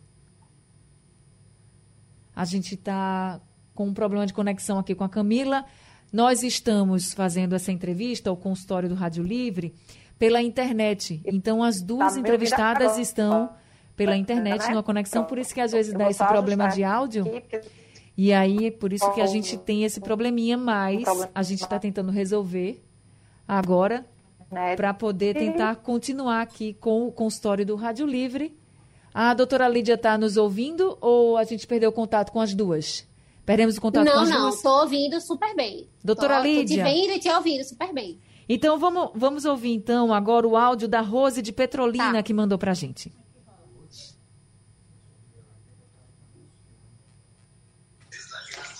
A 2.33 2.45
gente 2.45 2.75
está 2.75 3.41
com 3.75 3.87
um 3.87 3.93
problema 3.93 4.25
de 4.25 4.33
conexão 4.33 4.79
aqui 4.79 4.95
com 4.95 5.03
a 5.03 5.09
Camila. 5.09 5.65
Nós 6.13 6.43
estamos 6.43 7.13
fazendo 7.13 7.55
essa 7.55 7.73
entrevista, 7.73 8.31
o 8.31 8.37
consultório 8.37 8.87
do 8.87 8.95
Rádio 8.95 9.21
Livre, 9.21 9.75
pela 10.17 10.41
internet. 10.41 11.21
Então, 11.25 11.61
as 11.61 11.81
duas 11.81 12.13
Tá 12.13 12.19
entrevistadas 12.21 12.97
estão 12.97 13.53
pela 13.97 14.15
internet 14.15 14.69
numa 14.69 14.81
conexão, 14.83 15.25
por 15.25 15.37
isso 15.37 15.53
que 15.53 15.59
às 15.59 15.73
vezes 15.73 15.93
dá 15.93 16.09
esse 16.09 16.23
problema 16.25 16.67
de 16.69 16.83
áudio. 16.85 17.25
E 18.15 18.31
aí, 18.31 18.71
por 18.71 18.93
isso 18.93 19.11
que 19.13 19.19
a 19.21 19.25
gente 19.27 19.57
tem 19.57 19.83
esse 19.83 19.99
probleminha, 19.99 20.57
mas 20.57 21.03
a 21.35 21.43
gente 21.43 21.61
está 21.63 21.77
tentando 21.77 22.11
resolver 22.11 22.81
agora 23.47 24.05
Né? 24.51 24.75
para 24.75 24.93
poder 24.93 25.35
tentar 25.35 25.75
continuar 25.77 26.41
aqui 26.41 26.73
com 26.73 27.05
o 27.07 27.11
consultório 27.11 27.65
do 27.65 27.75
Rádio 27.75 28.05
Livre. 28.07 28.57
A 29.13 29.33
doutora 29.33 29.67
Lídia 29.67 29.95
está 29.95 30.17
nos 30.17 30.37
ouvindo 30.37 30.97
ou 31.01 31.37
a 31.37 31.43
gente 31.43 31.65
perdeu 31.67 31.89
o 31.89 31.93
contato 31.93 32.31
com 32.31 32.39
as 32.39 32.53
duas? 32.53 33.05
Perdemos 33.45 33.77
o 33.77 33.81
contato 33.81 34.05
com 34.05 34.13
Não, 34.13 34.21
as 34.23 34.29
não, 34.29 34.41
duas? 34.43 34.55
estou 34.55 34.81
ouvindo 34.81 35.19
super 35.21 35.55
bem. 35.55 35.87
Doutora 36.03 36.37
tô, 36.37 36.43
Lídia. 36.43 36.83
Tô 36.83 36.89
te 36.89 36.95
vendo 36.95 37.13
e 37.13 37.19
te 37.19 37.29
ouvindo 37.29 37.63
super 37.63 37.93
bem. 37.93 38.19
Então 38.47 38.77
vamos, 38.77 39.09
vamos 39.15 39.43
ouvir 39.45 39.73
então 39.73 40.13
agora 40.13 40.47
o 40.47 40.55
áudio 40.55 40.87
da 40.87 41.01
Rose 41.01 41.41
de 41.41 41.51
Petrolina 41.51 42.13
Tá. 42.13 42.23
que 42.23 42.33
mandou 42.33 42.57
pra 42.57 42.73
gente. 42.73 43.11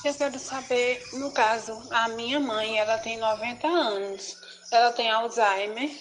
Eu 0.07 0.15
quero 0.15 0.39
saber, 0.39 1.09
no 1.11 1.31
caso, 1.31 1.85
a 1.91 2.07
minha 2.07 2.39
mãe, 2.39 2.79
ela 2.79 2.97
tem 2.97 3.17
90 3.17 3.67
anos, 3.67 4.37
ela 4.71 4.93
tem 4.93 5.11
Alzheimer 5.11 5.91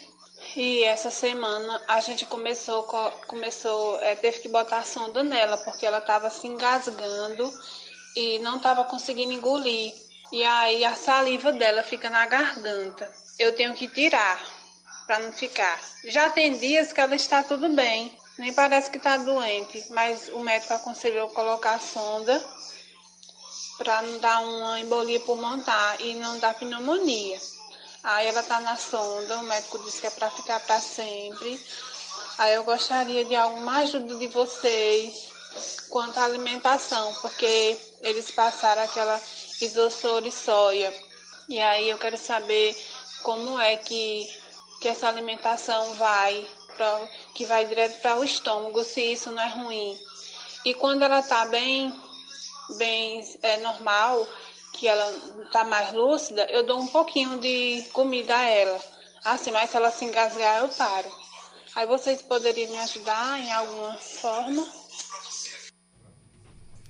e 0.54 0.84
essa 0.84 1.10
semana 1.10 1.82
a 1.88 1.98
gente 1.98 2.24
começou, 2.24 2.84
co- 2.84 3.10
começou, 3.26 3.98
é, 4.00 4.14
teve 4.14 4.38
que 4.38 4.48
botar 4.48 4.84
sonda 4.86 5.24
nela 5.24 5.56
porque 5.58 5.84
ela 5.84 5.98
estava 5.98 6.30
se 6.30 6.46
engasgando 6.46 7.52
e 8.14 8.38
não 8.38 8.58
estava 8.58 8.84
conseguindo 8.84 9.32
engolir. 9.32 9.92
E 10.30 10.44
aí 10.44 10.84
a 10.84 10.94
saliva 10.94 11.50
dela 11.52 11.82
fica 11.82 12.08
na 12.08 12.26
garganta. 12.26 13.12
Eu 13.36 13.56
tenho 13.56 13.74
que 13.74 13.88
tirar 13.88 14.40
para 15.04 15.18
não 15.18 15.32
ficar. 15.32 15.80
Já 16.04 16.30
tem 16.30 16.56
dias 16.56 16.92
que 16.92 17.00
ela 17.00 17.16
está 17.16 17.42
tudo 17.42 17.68
bem, 17.70 18.16
nem 18.38 18.52
parece 18.52 18.88
que 18.88 18.98
está 18.98 19.16
doente, 19.16 19.84
mas 19.90 20.28
o 20.28 20.38
médico 20.38 20.74
aconselhou 20.74 21.28
colocar 21.30 21.74
a 21.74 21.80
sonda 21.80 22.40
para 23.78 24.02
não 24.02 24.18
dar 24.18 24.40
uma 24.40 24.80
embolia 24.80 25.20
pulmonar 25.20 26.00
e 26.00 26.14
não 26.14 26.38
dar 26.38 26.54
pneumonia. 26.54 27.40
Aí 28.02 28.26
ela 28.28 28.42
tá 28.42 28.60
na 28.60 28.76
sonda, 28.76 29.38
o 29.38 29.42
médico 29.42 29.78
disse 29.80 30.00
que 30.00 30.06
é 30.06 30.10
para 30.10 30.30
ficar 30.30 30.60
para 30.60 30.80
sempre. 30.80 31.60
Aí 32.38 32.54
eu 32.54 32.64
gostaria 32.64 33.24
de 33.24 33.34
alguma 33.34 33.78
ajuda 33.78 34.14
de 34.16 34.28
vocês 34.28 35.28
quanto 35.88 36.18
à 36.18 36.24
alimentação, 36.24 37.14
porque 37.20 37.76
eles 38.02 38.30
passaram 38.30 38.82
aquela 38.82 39.20
isossor 39.60 40.24
e 40.26 40.32
soia. 40.32 40.92
E 41.48 41.60
aí 41.60 41.88
eu 41.88 41.98
quero 41.98 42.16
saber 42.16 42.76
como 43.22 43.58
é 43.58 43.76
que, 43.76 44.28
que 44.80 44.88
essa 44.88 45.08
alimentação 45.08 45.94
vai, 45.94 46.46
pra, 46.76 47.08
que 47.34 47.44
vai 47.44 47.64
direto 47.64 48.00
para 48.00 48.18
o 48.18 48.24
estômago, 48.24 48.84
se 48.84 49.00
isso 49.00 49.30
não 49.30 49.42
é 49.42 49.48
ruim. 49.48 49.98
E 50.64 50.74
quando 50.74 51.02
ela 51.02 51.22
tá 51.22 51.46
bem, 51.46 51.92
bem 52.76 53.22
é, 53.42 53.58
normal, 53.58 54.26
que 54.72 54.86
ela 54.86 55.12
tá 55.52 55.64
mais 55.64 55.92
lúcida, 55.92 56.44
eu 56.50 56.64
dou 56.64 56.80
um 56.80 56.86
pouquinho 56.86 57.38
de 57.38 57.84
comida 57.92 58.36
a 58.36 58.44
ela. 58.44 58.80
Assim, 59.24 59.50
mas 59.50 59.70
se 59.70 59.76
ela 59.76 59.90
se 59.90 60.04
engasgar, 60.04 60.62
eu 60.62 60.68
paro. 60.68 61.10
Aí 61.74 61.86
vocês 61.86 62.22
poderiam 62.22 62.70
me 62.70 62.78
ajudar 62.78 63.38
em 63.40 63.52
alguma 63.52 63.96
forma? 63.98 64.66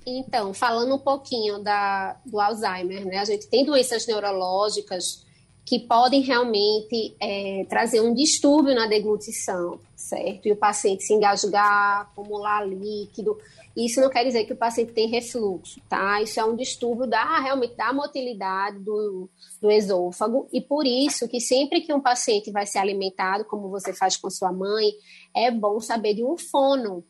Então, 0.05 0.53
falando 0.53 0.95
um 0.95 0.99
pouquinho 0.99 1.59
da, 1.59 2.15
do 2.25 2.39
Alzheimer, 2.39 3.05
né? 3.05 3.17
A 3.17 3.25
gente 3.25 3.47
tem 3.47 3.65
doenças 3.65 4.07
neurológicas 4.07 5.25
que 5.65 5.79
podem 5.79 6.21
realmente 6.21 7.13
é, 7.19 7.65
trazer 7.67 7.99
um 7.99 8.13
distúrbio 8.13 8.73
na 8.73 8.87
deglutição, 8.87 9.81
certo? 9.97 10.45
E 10.45 10.51
o 10.53 10.55
paciente 10.55 11.03
se 11.03 11.13
engasgar, 11.13 12.03
acumular 12.03 12.65
líquido. 12.65 13.37
Isso 13.77 14.01
não 14.01 14.09
quer 14.09 14.23
dizer 14.23 14.43
que 14.45 14.53
o 14.53 14.57
paciente 14.57 14.91
tem 14.91 15.07
refluxo, 15.07 15.79
tá? 15.87 16.19
Isso 16.19 16.39
é 16.39 16.43
um 16.43 16.55
distúrbio 16.55 17.05
da 17.05 17.39
realmente 17.39 17.75
da 17.75 17.93
motilidade 17.93 18.79
do, 18.79 19.29
do 19.61 19.69
esôfago 19.69 20.47
e 20.51 20.59
por 20.59 20.85
isso 20.87 21.27
que 21.27 21.39
sempre 21.39 21.81
que 21.81 21.93
um 21.93 22.01
paciente 22.01 22.51
vai 22.51 22.65
ser 22.65 22.79
alimentado, 22.79 23.45
como 23.45 23.69
você 23.69 23.93
faz 23.93 24.17
com 24.17 24.31
sua 24.31 24.51
mãe, 24.51 24.89
é 25.35 25.51
bom 25.51 25.79
saber 25.79 26.15
de 26.15 26.23
um 26.23 26.35
fono, 26.37 27.05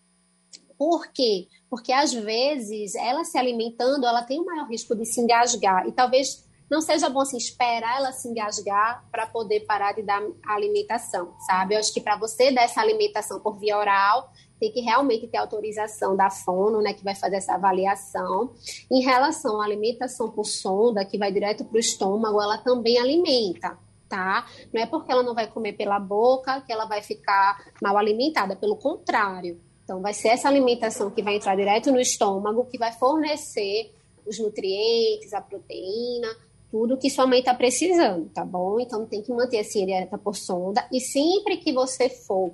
por 0.77 1.07
quê? 1.11 1.47
Porque 1.69 1.91
às 1.91 2.13
vezes 2.13 2.95
ela 2.95 3.23
se 3.23 3.37
alimentando, 3.37 4.05
ela 4.05 4.23
tem 4.23 4.39
um 4.39 4.45
maior 4.45 4.67
risco 4.69 4.95
de 4.95 5.05
se 5.05 5.19
engasgar. 5.19 5.87
E 5.87 5.91
talvez 5.91 6.46
não 6.69 6.81
seja 6.81 7.09
bom 7.09 7.21
assim, 7.21 7.37
esperar 7.37 7.97
ela 7.97 8.11
se 8.11 8.27
engasgar 8.27 9.05
para 9.11 9.25
poder 9.25 9.61
parar 9.61 9.93
de 9.93 10.03
dar 10.03 10.21
a 10.45 10.53
alimentação, 10.53 11.33
sabe? 11.45 11.75
Eu 11.75 11.79
acho 11.79 11.93
que 11.93 12.01
para 12.01 12.17
você 12.17 12.51
dar 12.51 12.63
essa 12.63 12.81
alimentação 12.81 13.39
por 13.39 13.57
via 13.57 13.77
oral, 13.77 14.31
tem 14.59 14.71
que 14.71 14.81
realmente 14.81 15.27
ter 15.27 15.37
autorização 15.37 16.15
da 16.15 16.29
fono, 16.29 16.81
né, 16.81 16.93
que 16.93 17.03
vai 17.03 17.15
fazer 17.15 17.37
essa 17.37 17.53
avaliação. 17.53 18.53
Em 18.91 19.01
relação 19.01 19.61
à 19.61 19.65
alimentação 19.65 20.29
por 20.29 20.45
sonda, 20.45 21.05
que 21.05 21.17
vai 21.17 21.31
direto 21.31 21.63
para 21.63 21.77
o 21.77 21.79
estômago, 21.79 22.41
ela 22.41 22.57
também 22.57 22.97
alimenta, 22.97 23.77
tá? 24.09 24.47
Não 24.73 24.81
é 24.81 24.85
porque 24.85 25.11
ela 25.11 25.23
não 25.23 25.35
vai 25.35 25.47
comer 25.47 25.73
pela 25.73 25.99
boca 25.99 26.61
que 26.61 26.71
ela 26.71 26.85
vai 26.85 27.01
ficar 27.01 27.71
mal 27.81 27.97
alimentada, 27.97 28.55
pelo 28.55 28.75
contrário. 28.75 29.61
Então, 29.83 30.01
vai 30.01 30.13
ser 30.13 30.29
essa 30.29 30.49
alimentação 30.49 31.09
que 31.09 31.21
vai 31.21 31.35
entrar 31.35 31.55
direto 31.55 31.91
no 31.91 31.99
estômago, 31.99 32.65
que 32.65 32.77
vai 32.77 32.91
fornecer 32.91 33.93
os 34.25 34.37
nutrientes, 34.37 35.33
a 35.33 35.39
proteína, 35.39 36.27
tudo 36.71 36.97
que 36.97 37.09
sua 37.09 37.25
mãe 37.25 37.39
está 37.39 37.53
precisando, 37.53 38.29
tá 38.29 38.43
bom? 38.43 38.79
Então, 38.79 39.05
tem 39.05 39.21
que 39.21 39.31
manter 39.31 39.59
assim, 39.59 39.83
a 39.83 39.85
dieta 39.85 40.17
por 40.17 40.35
sonda. 40.35 40.87
E 40.91 40.99
sempre 40.99 41.57
que 41.57 41.71
você 41.71 42.09
for 42.09 42.53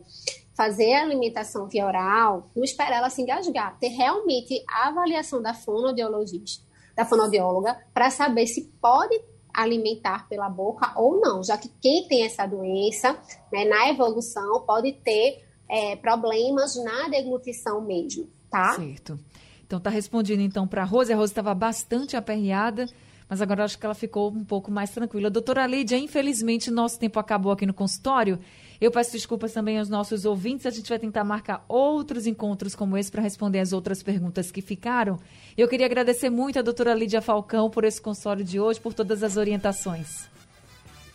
fazer 0.56 0.93
a 0.93 1.02
alimentação 1.02 1.67
via 1.67 1.86
oral, 1.86 2.49
não 2.56 2.63
esperar 2.63 2.97
ela 2.97 3.10
se 3.10 3.21
engasgar. 3.21 3.78
Ter 3.80 3.88
realmente 3.88 4.63
a 4.69 4.89
avaliação 4.89 5.41
da 5.41 5.54
fonoaudiologista, 5.54 6.63
da 6.95 7.06
fonoaudióloga, 7.06 7.76
para 7.93 8.10
saber 8.10 8.45
se 8.47 8.71
pode 8.80 9.19
alimentar 9.54 10.28
pela 10.28 10.49
boca 10.49 10.91
ou 10.95 11.19
não, 11.19 11.43
já 11.43 11.58
que 11.58 11.69
quem 11.82 12.08
tem 12.08 12.26
essa 12.26 12.45
doença, 12.45 13.17
né, 13.52 13.65
na 13.65 13.89
evolução, 13.89 14.62
pode 14.62 14.93
ter 14.93 15.43
é, 15.69 15.95
problemas 15.95 16.76
na 16.84 17.08
deglutição 17.08 17.80
mesmo, 17.82 18.28
tá? 18.49 18.76
Certo. 18.76 19.19
Então 19.65 19.80
tá 19.80 19.89
respondido 19.89 20.41
então 20.41 20.67
para 20.67 20.82
a 20.84 20.86
Rose. 20.86 21.13
A 21.13 21.15
Rose 21.15 21.32
estava 21.32 21.54
bastante 21.54 22.15
aperreada, 22.15 22.88
mas 23.30 23.42
agora 23.42 23.64
acho 23.64 23.78
que 23.78 23.86
ela 23.86 23.96
ficou 23.96 24.32
um 24.32 24.44
pouco 24.44 24.72
mais 24.72 24.90
tranquila. 24.92 25.30
Doutora 25.30 25.66
Lídia, 25.66 25.98
infelizmente 25.98 26.70
nosso 26.70 27.00
tempo 27.00 27.20
acabou 27.20 27.52
aqui 27.52 27.66
no 27.66 27.74
consultório. 27.74 28.40
Eu 28.80 28.92
peço 28.92 29.14
desculpas 29.14 29.54
também 29.54 29.80
aos 29.80 29.88
nossos 29.88 30.26
ouvintes. 30.26 30.66
A 30.66 30.70
gente 30.70 30.90
vai 30.90 31.00
tentar 31.00 31.24
marcar 31.24 31.64
outros 31.68 32.28
encontros 32.28 32.76
como 32.76 32.98
esse 32.98 33.12
para 33.12 33.22
responder 33.22 33.60
as 33.60 33.72
outras 33.72 34.04
perguntas 34.04 34.52
que 34.52 34.62
ficaram. 34.62 35.20
Eu 35.58 35.68
queria 35.68 35.86
agradecer 35.86 36.30
muito 36.30 36.60
a 36.60 36.62
doutora 36.62 36.94
Lídia 36.94 37.22
Falcão 37.22 37.70
por 37.70 37.86
esse 37.86 38.02
consultório 38.02 38.44
de 38.44 38.60
hoje, 38.60 38.82
por 38.82 38.94
todas 38.94 39.24
as 39.24 39.38
orientações. 39.38 40.28